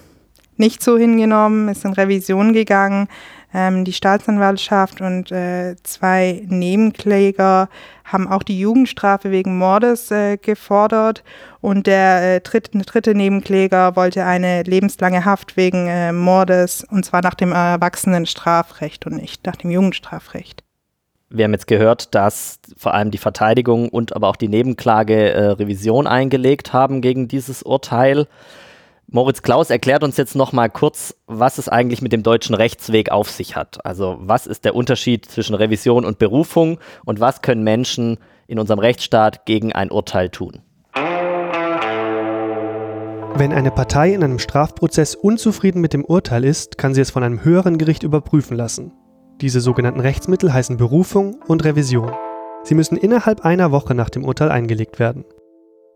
nicht 0.58 0.82
so 0.82 0.98
hingenommen, 0.98 1.70
ist 1.70 1.86
in 1.86 1.94
Revision 1.94 2.52
gegangen. 2.52 3.08
Ähm, 3.54 3.86
die 3.86 3.94
Staatsanwaltschaft 3.94 5.00
und 5.00 5.32
äh, 5.32 5.76
zwei 5.82 6.42
Nebenkläger 6.46 7.70
haben 8.04 8.28
auch 8.28 8.42
die 8.42 8.60
Jugendstrafe 8.60 9.30
wegen 9.30 9.56
Mordes 9.56 10.10
äh, 10.10 10.36
gefordert 10.36 11.24
und 11.62 11.86
der 11.86 12.34
äh, 12.34 12.40
dritte, 12.42 12.76
dritte 12.80 13.14
Nebenkläger 13.14 13.96
wollte 13.96 14.26
eine 14.26 14.62
lebenslange 14.64 15.24
Haft 15.24 15.56
wegen 15.56 15.86
äh, 15.86 16.12
Mordes 16.12 16.84
und 16.84 17.06
zwar 17.06 17.22
nach 17.22 17.34
dem 17.34 17.52
Erwachsenenstrafrecht 17.52 19.06
und 19.06 19.16
nicht 19.16 19.46
nach 19.46 19.56
dem 19.56 19.70
Jugendstrafrecht. 19.70 20.64
Wir 21.34 21.46
haben 21.46 21.52
jetzt 21.52 21.66
gehört, 21.66 22.14
dass 22.14 22.58
vor 22.76 22.92
allem 22.92 23.10
die 23.10 23.18
Verteidigung 23.18 23.88
und 23.88 24.14
aber 24.14 24.28
auch 24.28 24.36
die 24.36 24.48
Nebenklage 24.48 25.32
äh, 25.32 25.46
Revision 25.52 26.06
eingelegt 26.06 26.74
haben 26.74 27.00
gegen 27.00 27.26
dieses 27.26 27.62
Urteil. 27.62 28.26
Moritz 29.06 29.40
Klaus 29.40 29.70
erklärt 29.70 30.04
uns 30.04 30.18
jetzt 30.18 30.36
noch 30.36 30.52
mal 30.52 30.68
kurz, 30.68 31.14
was 31.26 31.56
es 31.56 31.70
eigentlich 31.70 32.02
mit 32.02 32.12
dem 32.12 32.22
deutschen 32.22 32.54
Rechtsweg 32.54 33.10
auf 33.10 33.30
sich 33.30 33.56
hat. 33.56 33.84
Also 33.86 34.18
was 34.20 34.46
ist 34.46 34.66
der 34.66 34.74
Unterschied 34.74 35.24
zwischen 35.24 35.54
Revision 35.54 36.04
und 36.04 36.18
Berufung 36.18 36.78
und 37.06 37.18
was 37.18 37.40
können 37.40 37.64
Menschen 37.64 38.18
in 38.46 38.58
unserem 38.58 38.78
Rechtsstaat 38.80 39.46
gegen 39.46 39.72
ein 39.72 39.90
Urteil 39.90 40.28
tun? 40.28 40.60
Wenn 43.34 43.54
eine 43.54 43.70
Partei 43.70 44.12
in 44.12 44.22
einem 44.22 44.38
Strafprozess 44.38 45.14
unzufrieden 45.14 45.80
mit 45.80 45.94
dem 45.94 46.04
Urteil 46.04 46.44
ist, 46.44 46.76
kann 46.76 46.92
sie 46.92 47.00
es 47.00 47.10
von 47.10 47.22
einem 47.22 47.42
höheren 47.42 47.78
Gericht 47.78 48.02
überprüfen 48.02 48.54
lassen. 48.54 48.92
Diese 49.42 49.60
sogenannten 49.60 49.98
Rechtsmittel 49.98 50.52
heißen 50.52 50.76
Berufung 50.76 51.40
und 51.48 51.64
Revision. 51.64 52.12
Sie 52.62 52.76
müssen 52.76 52.96
innerhalb 52.96 53.40
einer 53.44 53.72
Woche 53.72 53.92
nach 53.92 54.08
dem 54.08 54.24
Urteil 54.24 54.52
eingelegt 54.52 55.00
werden. 55.00 55.24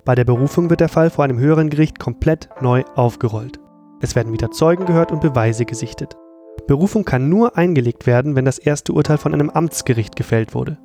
Bei 0.04 0.16
der 0.16 0.24
Berufung 0.24 0.68
wird 0.68 0.80
der 0.80 0.88
Fall 0.88 1.10
vor 1.10 1.24
einem 1.24 1.38
höheren 1.38 1.70
Gericht 1.70 2.00
komplett 2.00 2.48
neu 2.60 2.82
aufgerollt. 2.96 3.60
Es 4.00 4.16
werden 4.16 4.32
wieder 4.32 4.50
Zeugen 4.50 4.84
gehört 4.84 5.12
und 5.12 5.20
Beweise 5.20 5.64
gesichtet. 5.64 6.16
Berufung 6.66 7.04
kann 7.04 7.28
nur 7.28 7.56
eingelegt 7.56 8.08
werden, 8.08 8.34
wenn 8.34 8.44
das 8.44 8.58
erste 8.58 8.92
Urteil 8.92 9.16
von 9.16 9.32
einem 9.32 9.50
Amtsgericht 9.50 10.16
gefällt 10.16 10.52
wurde. 10.52 10.78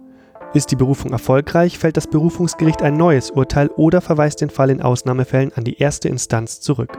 Ist 0.54 0.70
die 0.70 0.76
Berufung 0.76 1.14
erfolgreich, 1.14 1.80
fällt 1.80 1.98
das 1.98 2.06
Berufungsgericht 2.06 2.84
ein 2.84 2.96
neues 2.96 3.32
Urteil 3.32 3.70
oder 3.70 4.02
verweist 4.02 4.40
den 4.40 4.52
Fall 4.52 4.70
in 4.70 4.84
Ausnahmefällen 4.84 5.52
an 5.56 5.64
die 5.64 5.80
erste 5.80 6.10
Instanz 6.10 6.62
zurück. 6.62 6.96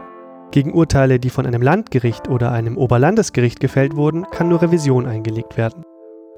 Gegen 0.53 0.75
Urteile, 0.75 1.19
die 1.19 1.31
von 1.31 1.47
einem 1.47 1.63
Landgericht 1.63 2.29
oder 2.29 2.53
einem 2.53 2.77
Oberlandesgericht 2.77 3.59
gefällt 3.59 3.97
wurden, 3.97 4.27
kann 4.31 4.51
nur 4.51 4.61
Revision 4.61 5.07
eingelegt 5.07 5.57
werden. 5.57 5.83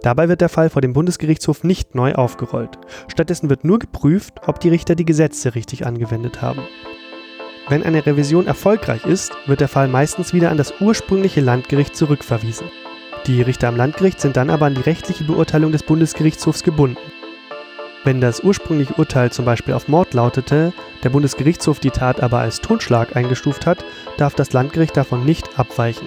Dabei 0.03 0.29
wird 0.29 0.40
der 0.40 0.48
Fall 0.48 0.70
vor 0.70 0.81
dem 0.81 0.92
Bundesgerichtshof 0.92 1.64
nicht 1.64 1.96
neu 1.96 2.14
aufgerollt. 2.14 2.79
Stattdessen 3.09 3.50
wird 3.50 3.64
nur 3.64 3.81
geprüft, 3.81 4.35
ob 4.46 4.61
die 4.61 4.68
Richter 4.68 4.94
die 4.94 5.05
Gesetze 5.05 5.57
richtig 5.57 5.85
angewendet 5.85 6.42
haben. 6.42 6.62
Wenn 7.68 7.83
eine 7.83 8.07
Revision 8.07 8.46
erfolgreich 8.46 9.05
ist, 9.05 9.33
wird 9.46 9.61
der 9.61 9.68
Fall 9.68 9.88
meistens 9.88 10.33
wieder 10.33 10.50
an 10.50 10.59
das 10.59 10.81
ursprüngliche 10.81 11.40
Landgericht 11.40 11.96
zurückverwiesen. 11.96 12.68
Die 13.27 13.42
Richter 13.42 13.66
am 13.66 13.77
Landgericht 13.77 14.20
sind 14.20 14.37
dann 14.37 14.50
aber 14.50 14.66
an 14.66 14.77
die 14.77 14.83
rechtliche 14.83 15.24
Beurteilung 15.24 15.72
des 15.72 15.83
Bundesgerichtshofs 15.83 16.62
gebunden. 16.62 16.98
Wenn 18.04 18.20
das 18.20 18.44
ursprüngliche 18.44 18.92
Urteil 18.94 19.32
zum 19.32 19.46
Beispiel 19.46 19.72
auf 19.72 19.88
Mord 19.88 20.12
lautete, 20.12 20.74
der 21.02 21.08
Bundesgerichtshof 21.08 21.80
die 21.80 21.90
Tat 21.90 22.22
aber 22.22 22.38
als 22.40 22.60
Totschlag 22.60 23.16
eingestuft 23.16 23.64
hat, 23.64 23.82
darf 24.18 24.34
das 24.34 24.52
Landgericht 24.52 24.94
davon 24.94 25.24
nicht 25.24 25.58
abweichen. 25.58 26.06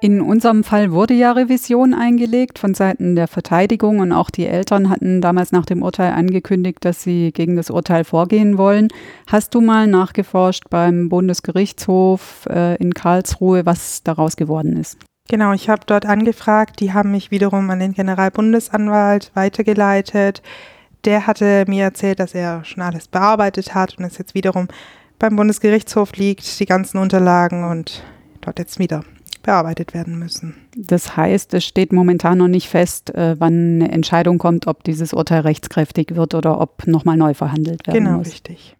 In 0.00 0.20
unserem 0.20 0.62
Fall 0.62 0.92
wurde 0.92 1.14
ja 1.14 1.32
Revision 1.32 1.92
eingelegt 1.92 2.60
von 2.60 2.74
Seiten 2.74 3.16
der 3.16 3.26
Verteidigung 3.26 3.98
und 3.98 4.12
auch 4.12 4.30
die 4.30 4.46
Eltern 4.46 4.90
hatten 4.90 5.20
damals 5.20 5.50
nach 5.50 5.66
dem 5.66 5.82
Urteil 5.82 6.12
angekündigt, 6.12 6.84
dass 6.84 7.02
sie 7.02 7.32
gegen 7.32 7.56
das 7.56 7.70
Urteil 7.70 8.04
vorgehen 8.04 8.58
wollen. 8.58 8.88
Hast 9.26 9.54
du 9.56 9.60
mal 9.60 9.88
nachgeforscht 9.88 10.64
beim 10.70 11.08
Bundesgerichtshof 11.08 12.46
äh, 12.48 12.76
in 12.76 12.94
Karlsruhe, 12.94 13.66
was 13.66 14.04
daraus 14.04 14.36
geworden 14.36 14.76
ist? 14.76 14.98
Genau, 15.28 15.52
ich 15.52 15.68
habe 15.68 15.82
dort 15.86 16.04
angefragt, 16.04 16.80
die 16.80 16.92
haben 16.92 17.10
mich 17.10 17.30
wiederum 17.30 17.70
an 17.70 17.80
den 17.80 17.94
Generalbundesanwalt 17.94 19.30
weitergeleitet. 19.34 20.42
Der 21.04 21.26
hatte 21.26 21.64
mir 21.66 21.84
erzählt, 21.84 22.20
dass 22.20 22.34
er 22.34 22.64
schon 22.64 22.82
alles 22.82 23.08
bearbeitet 23.08 23.74
hat 23.74 23.96
und 23.98 24.04
es 24.04 24.18
jetzt 24.18 24.34
wiederum 24.34 24.68
beim 25.18 25.36
Bundesgerichtshof 25.36 26.12
liegt, 26.16 26.60
die 26.60 26.66
ganzen 26.66 26.98
Unterlagen 26.98 27.64
und 27.64 28.02
dort 28.42 28.58
jetzt 28.58 28.78
wieder 28.78 29.02
bearbeitet 29.42 29.94
werden 29.94 30.18
müssen. 30.18 30.56
Das 30.76 31.16
heißt, 31.16 31.54
es 31.54 31.64
steht 31.64 31.92
momentan 31.92 32.38
noch 32.38 32.48
nicht 32.48 32.68
fest, 32.68 33.14
äh, 33.14 33.36
wann 33.38 33.82
eine 33.82 33.92
Entscheidung 33.92 34.38
kommt, 34.38 34.66
ob 34.66 34.84
dieses 34.84 35.12
Urteil 35.12 35.40
rechtskräftig 35.40 36.16
wird 36.16 36.34
oder 36.34 36.60
ob 36.60 36.86
nochmal 36.86 37.16
neu 37.16 37.34
verhandelt 37.34 37.86
werden 37.86 38.04
genau, 38.04 38.18
muss. 38.18 38.28
Genau, 38.28 38.34
richtig. 38.34 38.76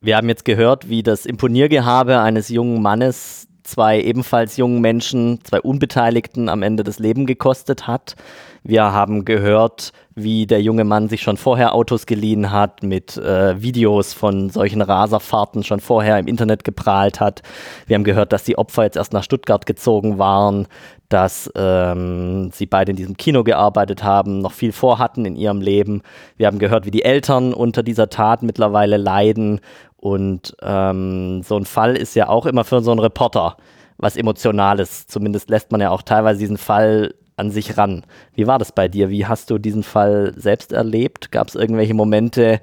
Wir 0.00 0.16
haben 0.16 0.28
jetzt 0.28 0.44
gehört, 0.44 0.88
wie 0.88 1.02
das 1.02 1.26
Imponiergehabe 1.26 2.20
eines 2.20 2.48
jungen 2.48 2.80
Mannes 2.80 3.47
zwei 3.68 4.00
ebenfalls 4.00 4.56
jungen 4.56 4.80
Menschen, 4.80 5.40
zwei 5.44 5.60
Unbeteiligten 5.60 6.48
am 6.48 6.62
Ende 6.62 6.82
das 6.84 6.98
Leben 6.98 7.26
gekostet 7.26 7.86
hat. 7.86 8.16
Wir 8.64 8.92
haben 8.92 9.24
gehört, 9.24 9.92
wie 10.14 10.46
der 10.46 10.60
junge 10.60 10.84
Mann 10.84 11.08
sich 11.08 11.22
schon 11.22 11.36
vorher 11.36 11.74
Autos 11.74 12.06
geliehen 12.06 12.50
hat, 12.50 12.82
mit 12.82 13.16
äh, 13.16 13.62
Videos 13.62 14.14
von 14.14 14.50
solchen 14.50 14.82
Raserfahrten 14.82 15.62
schon 15.62 15.80
vorher 15.80 16.18
im 16.18 16.26
Internet 16.26 16.64
geprahlt 16.64 17.20
hat. 17.20 17.42
Wir 17.86 17.94
haben 17.94 18.04
gehört, 18.04 18.32
dass 18.32 18.44
die 18.44 18.58
Opfer 18.58 18.82
jetzt 18.84 18.96
erst 18.96 19.12
nach 19.12 19.22
Stuttgart 19.22 19.64
gezogen 19.64 20.18
waren, 20.18 20.66
dass 21.08 21.50
ähm, 21.54 22.50
sie 22.52 22.66
beide 22.66 22.90
in 22.90 22.96
diesem 22.96 23.16
Kino 23.16 23.42
gearbeitet 23.42 24.04
haben, 24.04 24.40
noch 24.40 24.52
viel 24.52 24.72
vorhatten 24.72 25.24
in 25.24 25.36
ihrem 25.36 25.60
Leben. 25.60 26.02
Wir 26.36 26.46
haben 26.46 26.58
gehört, 26.58 26.84
wie 26.84 26.90
die 26.90 27.04
Eltern 27.04 27.54
unter 27.54 27.82
dieser 27.82 28.10
Tat 28.10 28.42
mittlerweile 28.42 28.98
leiden. 28.98 29.60
Und 30.08 30.56
ähm, 30.62 31.42
so 31.42 31.56
ein 31.56 31.66
Fall 31.66 31.94
ist 31.94 32.14
ja 32.14 32.28
auch 32.28 32.46
immer 32.46 32.64
für 32.64 32.80
so 32.80 32.90
einen 32.90 33.00
Reporter 33.00 33.58
was 33.98 34.16
Emotionales. 34.16 35.06
Zumindest 35.06 35.50
lässt 35.50 35.70
man 35.70 35.82
ja 35.82 35.90
auch 35.90 36.00
teilweise 36.00 36.40
diesen 36.40 36.56
Fall 36.56 37.14
an 37.36 37.50
sich 37.50 37.76
ran. 37.76 38.04
Wie 38.32 38.46
war 38.46 38.58
das 38.58 38.72
bei 38.72 38.88
dir? 38.88 39.10
Wie 39.10 39.26
hast 39.26 39.50
du 39.50 39.58
diesen 39.58 39.82
Fall 39.82 40.32
selbst 40.36 40.72
erlebt? 40.72 41.30
Gab 41.30 41.48
es 41.48 41.56
irgendwelche 41.56 41.92
Momente, 41.94 42.60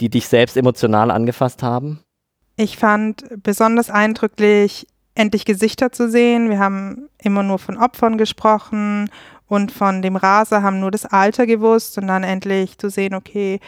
die 0.00 0.08
dich 0.08 0.26
selbst 0.26 0.56
emotional 0.56 1.10
angefasst 1.10 1.62
haben? 1.62 2.00
Ich 2.56 2.78
fand 2.78 3.24
besonders 3.42 3.90
eindrücklich, 3.90 4.86
endlich 5.14 5.44
Gesichter 5.44 5.92
zu 5.92 6.08
sehen. 6.08 6.48
Wir 6.48 6.60
haben 6.60 7.10
immer 7.18 7.42
nur 7.42 7.58
von 7.58 7.76
Opfern 7.76 8.16
gesprochen 8.16 9.10
und 9.48 9.70
von 9.70 10.00
dem 10.00 10.16
Raser 10.16 10.62
haben 10.62 10.80
nur 10.80 10.90
das 10.90 11.04
Alter 11.04 11.46
gewusst 11.46 11.98
und 11.98 12.06
dann 12.06 12.24
endlich 12.24 12.78
zu 12.78 12.88
sehen, 12.88 13.14
okay, 13.14 13.60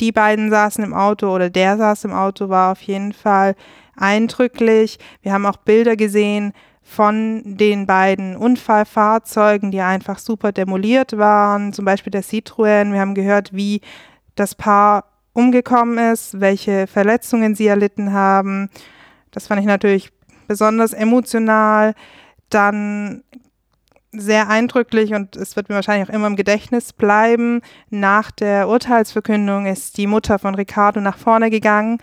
die 0.00 0.12
beiden 0.12 0.50
saßen 0.50 0.82
im 0.82 0.94
Auto 0.94 1.32
oder 1.32 1.50
der 1.50 1.76
saß 1.76 2.04
im 2.04 2.12
Auto, 2.12 2.48
war 2.48 2.72
auf 2.72 2.82
jeden 2.82 3.12
Fall 3.12 3.54
eindrücklich. 3.96 4.98
Wir 5.22 5.32
haben 5.32 5.46
auch 5.46 5.56
Bilder 5.56 5.96
gesehen 5.96 6.52
von 6.82 7.42
den 7.44 7.86
beiden 7.86 8.36
Unfallfahrzeugen, 8.36 9.70
die 9.70 9.80
einfach 9.80 10.18
super 10.18 10.52
demoliert 10.52 11.16
waren, 11.16 11.72
zum 11.72 11.84
Beispiel 11.84 12.10
der 12.10 12.22
Citroën. 12.22 12.92
Wir 12.92 13.00
haben 13.00 13.14
gehört, 13.14 13.54
wie 13.54 13.80
das 14.34 14.54
Paar 14.54 15.04
umgekommen 15.32 16.12
ist, 16.12 16.40
welche 16.40 16.86
Verletzungen 16.86 17.54
sie 17.54 17.66
erlitten 17.66 18.12
haben. 18.12 18.68
Das 19.30 19.46
fand 19.46 19.60
ich 19.60 19.66
natürlich 19.66 20.12
besonders 20.46 20.92
emotional. 20.92 21.94
Dann 22.50 23.24
sehr 24.16 24.48
eindrücklich 24.48 25.14
und 25.14 25.36
es 25.36 25.56
wird 25.56 25.68
mir 25.68 25.74
wahrscheinlich 25.74 26.08
auch 26.08 26.14
immer 26.14 26.26
im 26.26 26.36
Gedächtnis 26.36 26.92
bleiben. 26.92 27.60
Nach 27.90 28.30
der 28.30 28.68
Urteilsverkündung 28.68 29.66
ist 29.66 29.96
die 29.98 30.06
Mutter 30.06 30.38
von 30.38 30.54
Ricardo 30.54 31.00
nach 31.00 31.18
vorne 31.18 31.50
gegangen, 31.50 31.98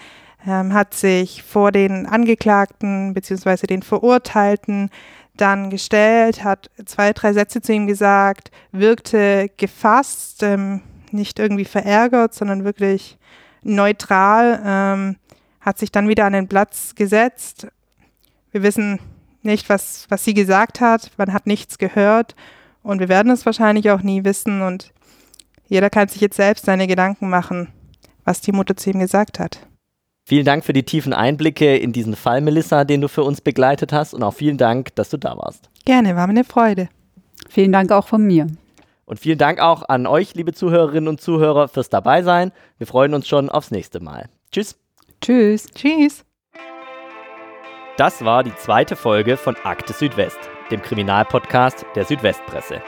ähm, 0.47 0.73
hat 0.73 0.93
sich 0.93 1.43
vor 1.43 1.71
den 1.71 2.05
Angeklagten 2.05 3.13
bzw. 3.13 3.67
den 3.67 3.83
Verurteilten 3.83 4.89
dann 5.35 5.69
gestellt, 5.69 6.43
hat 6.43 6.69
zwei, 6.85 7.13
drei 7.13 7.33
Sätze 7.33 7.61
zu 7.61 7.73
ihm 7.73 7.87
gesagt, 7.87 8.51
wirkte 8.71 9.49
gefasst, 9.57 10.43
ähm, 10.43 10.81
nicht 11.11 11.39
irgendwie 11.39 11.65
verärgert, 11.65 12.33
sondern 12.33 12.63
wirklich 12.63 13.17
neutral, 13.63 14.61
ähm, 14.65 15.15
hat 15.59 15.77
sich 15.77 15.91
dann 15.91 16.07
wieder 16.07 16.25
an 16.25 16.33
den 16.33 16.47
Platz 16.47 16.95
gesetzt. 16.95 17.67
Wir 18.51 18.63
wissen 18.63 18.99
nicht, 19.43 19.69
was, 19.69 20.05
was 20.09 20.23
sie 20.23 20.33
gesagt 20.33 20.81
hat, 20.81 21.11
man 21.17 21.33
hat 21.33 21.47
nichts 21.47 21.77
gehört 21.77 22.35
und 22.83 22.99
wir 22.99 23.09
werden 23.09 23.31
es 23.31 23.45
wahrscheinlich 23.45 23.91
auch 23.91 24.01
nie 24.01 24.23
wissen 24.23 24.61
und 24.61 24.91
jeder 25.67 25.89
kann 25.89 26.07
sich 26.07 26.21
jetzt 26.21 26.35
selbst 26.35 26.65
seine 26.65 26.87
Gedanken 26.87 27.29
machen, 27.29 27.69
was 28.25 28.41
die 28.41 28.51
Mutter 28.51 28.75
zu 28.75 28.89
ihm 28.89 28.99
gesagt 28.99 29.39
hat. 29.39 29.59
Vielen 30.25 30.45
Dank 30.45 30.63
für 30.63 30.73
die 30.73 30.83
tiefen 30.83 31.13
Einblicke 31.13 31.77
in 31.77 31.93
diesen 31.93 32.15
Fall, 32.15 32.41
Melissa, 32.41 32.83
den 32.83 33.01
du 33.01 33.07
für 33.07 33.23
uns 33.23 33.41
begleitet 33.41 33.91
hast. 33.91 34.13
Und 34.13 34.23
auch 34.23 34.33
vielen 34.33 34.57
Dank, 34.57 34.95
dass 34.95 35.09
du 35.09 35.17
da 35.17 35.35
warst. 35.37 35.69
Gerne, 35.83 36.15
war 36.15 36.27
mir 36.27 36.31
eine 36.31 36.43
Freude. 36.43 36.89
Vielen 37.49 37.71
Dank 37.71 37.91
auch 37.91 38.07
von 38.07 38.25
mir. 38.25 38.47
Und 39.05 39.19
vielen 39.19 39.37
Dank 39.37 39.59
auch 39.59 39.83
an 39.89 40.07
euch, 40.07 40.35
liebe 40.35 40.53
Zuhörerinnen 40.53 41.09
und 41.09 41.19
Zuhörer, 41.19 41.67
fürs 41.67 41.89
Dabeisein. 41.89 42.51
Wir 42.77 42.87
freuen 42.87 43.13
uns 43.13 43.27
schon 43.27 43.49
aufs 43.49 43.71
nächste 43.71 43.99
Mal. 43.99 44.29
Tschüss. 44.51 44.77
Tschüss. 45.21 45.67
Tschüss. 45.73 46.23
Das 48.01 48.25
war 48.25 48.41
die 48.41 48.55
zweite 48.55 48.95
Folge 48.95 49.37
von 49.37 49.55
Akte 49.63 49.93
Südwest, 49.93 50.39
dem 50.71 50.81
Kriminalpodcast 50.81 51.85
der 51.93 52.03
Südwestpresse. 52.03 52.81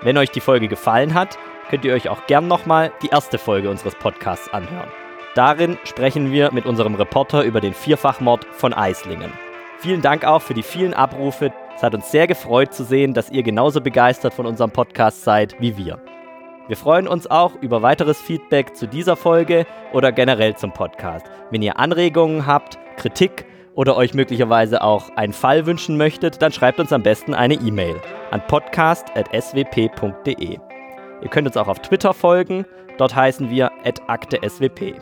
Wenn 0.00 0.16
euch 0.16 0.30
die 0.30 0.40
Folge 0.40 0.68
gefallen 0.68 1.12
hat, 1.12 1.36
könnt 1.68 1.84
ihr 1.84 1.92
euch 1.92 2.08
auch 2.08 2.26
gern 2.28 2.48
nochmal 2.48 2.90
die 3.02 3.08
erste 3.08 3.36
Folge 3.36 3.68
unseres 3.68 3.94
Podcasts 3.94 4.48
anhören. 4.54 4.88
Darin 5.34 5.76
sprechen 5.84 6.32
wir 6.32 6.50
mit 6.50 6.64
unserem 6.64 6.94
Reporter 6.94 7.42
über 7.42 7.60
den 7.60 7.74
Vierfachmord 7.74 8.46
von 8.52 8.72
Eislingen. 8.72 9.34
Vielen 9.80 10.00
Dank 10.00 10.24
auch 10.24 10.40
für 10.40 10.54
die 10.54 10.62
vielen 10.62 10.94
Abrufe. 10.94 11.52
Es 11.76 11.82
hat 11.82 11.94
uns 11.94 12.10
sehr 12.10 12.26
gefreut 12.26 12.72
zu 12.72 12.84
sehen, 12.84 13.12
dass 13.12 13.28
ihr 13.28 13.42
genauso 13.42 13.82
begeistert 13.82 14.32
von 14.32 14.46
unserem 14.46 14.70
Podcast 14.70 15.24
seid 15.24 15.60
wie 15.60 15.76
wir. 15.76 16.00
Wir 16.68 16.78
freuen 16.78 17.06
uns 17.06 17.30
auch 17.30 17.52
über 17.60 17.82
weiteres 17.82 18.18
Feedback 18.18 18.74
zu 18.74 18.88
dieser 18.88 19.16
Folge 19.16 19.66
oder 19.92 20.10
generell 20.10 20.56
zum 20.56 20.72
Podcast. 20.72 21.26
Wenn 21.50 21.60
ihr 21.60 21.78
Anregungen 21.78 22.46
habt, 22.46 22.78
Kritik 22.96 23.44
oder 23.74 23.96
euch 23.96 24.14
möglicherweise 24.14 24.82
auch 24.82 25.10
einen 25.16 25.32
Fall 25.32 25.66
wünschen 25.66 25.96
möchtet, 25.96 26.40
dann 26.42 26.52
schreibt 26.52 26.78
uns 26.80 26.92
am 26.92 27.02
besten 27.02 27.34
eine 27.34 27.54
E-Mail 27.54 28.00
an 28.30 28.42
podcast.swp.de. 28.46 30.58
Ihr 31.22 31.30
könnt 31.30 31.46
uns 31.46 31.56
auch 31.56 31.68
auf 31.68 31.78
Twitter 31.80 32.12
folgen, 32.14 32.64
dort 32.98 33.14
heißen 33.14 33.50
wir 33.50 33.70
@akte_swp. 34.06 34.94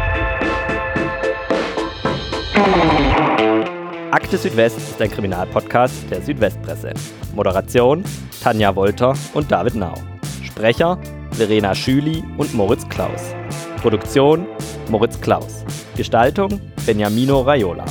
Akte 4.11 4.39
Südwest 4.39 4.77
ist 4.77 5.01
ein 5.01 5.09
Kriminalpodcast 5.09 6.11
der 6.11 6.21
Südwestpresse. 6.21 6.93
Moderation 7.33 8.03
Tanja 8.43 8.75
Wolter 8.75 9.15
und 9.35 9.53
David 9.53 9.77
Nau. 9.77 9.95
Sprecher 10.43 10.99
Verena 11.31 11.77
Schüli 11.77 12.25
und 12.37 12.53
Moritz 12.53 12.89
Klaus. 12.89 13.33
Produktion 13.81 14.49
Moritz 14.89 15.21
Klaus. 15.21 15.65
Gestaltung 15.97 16.61
Beniamino 16.85 17.43
Raiola. 17.43 17.85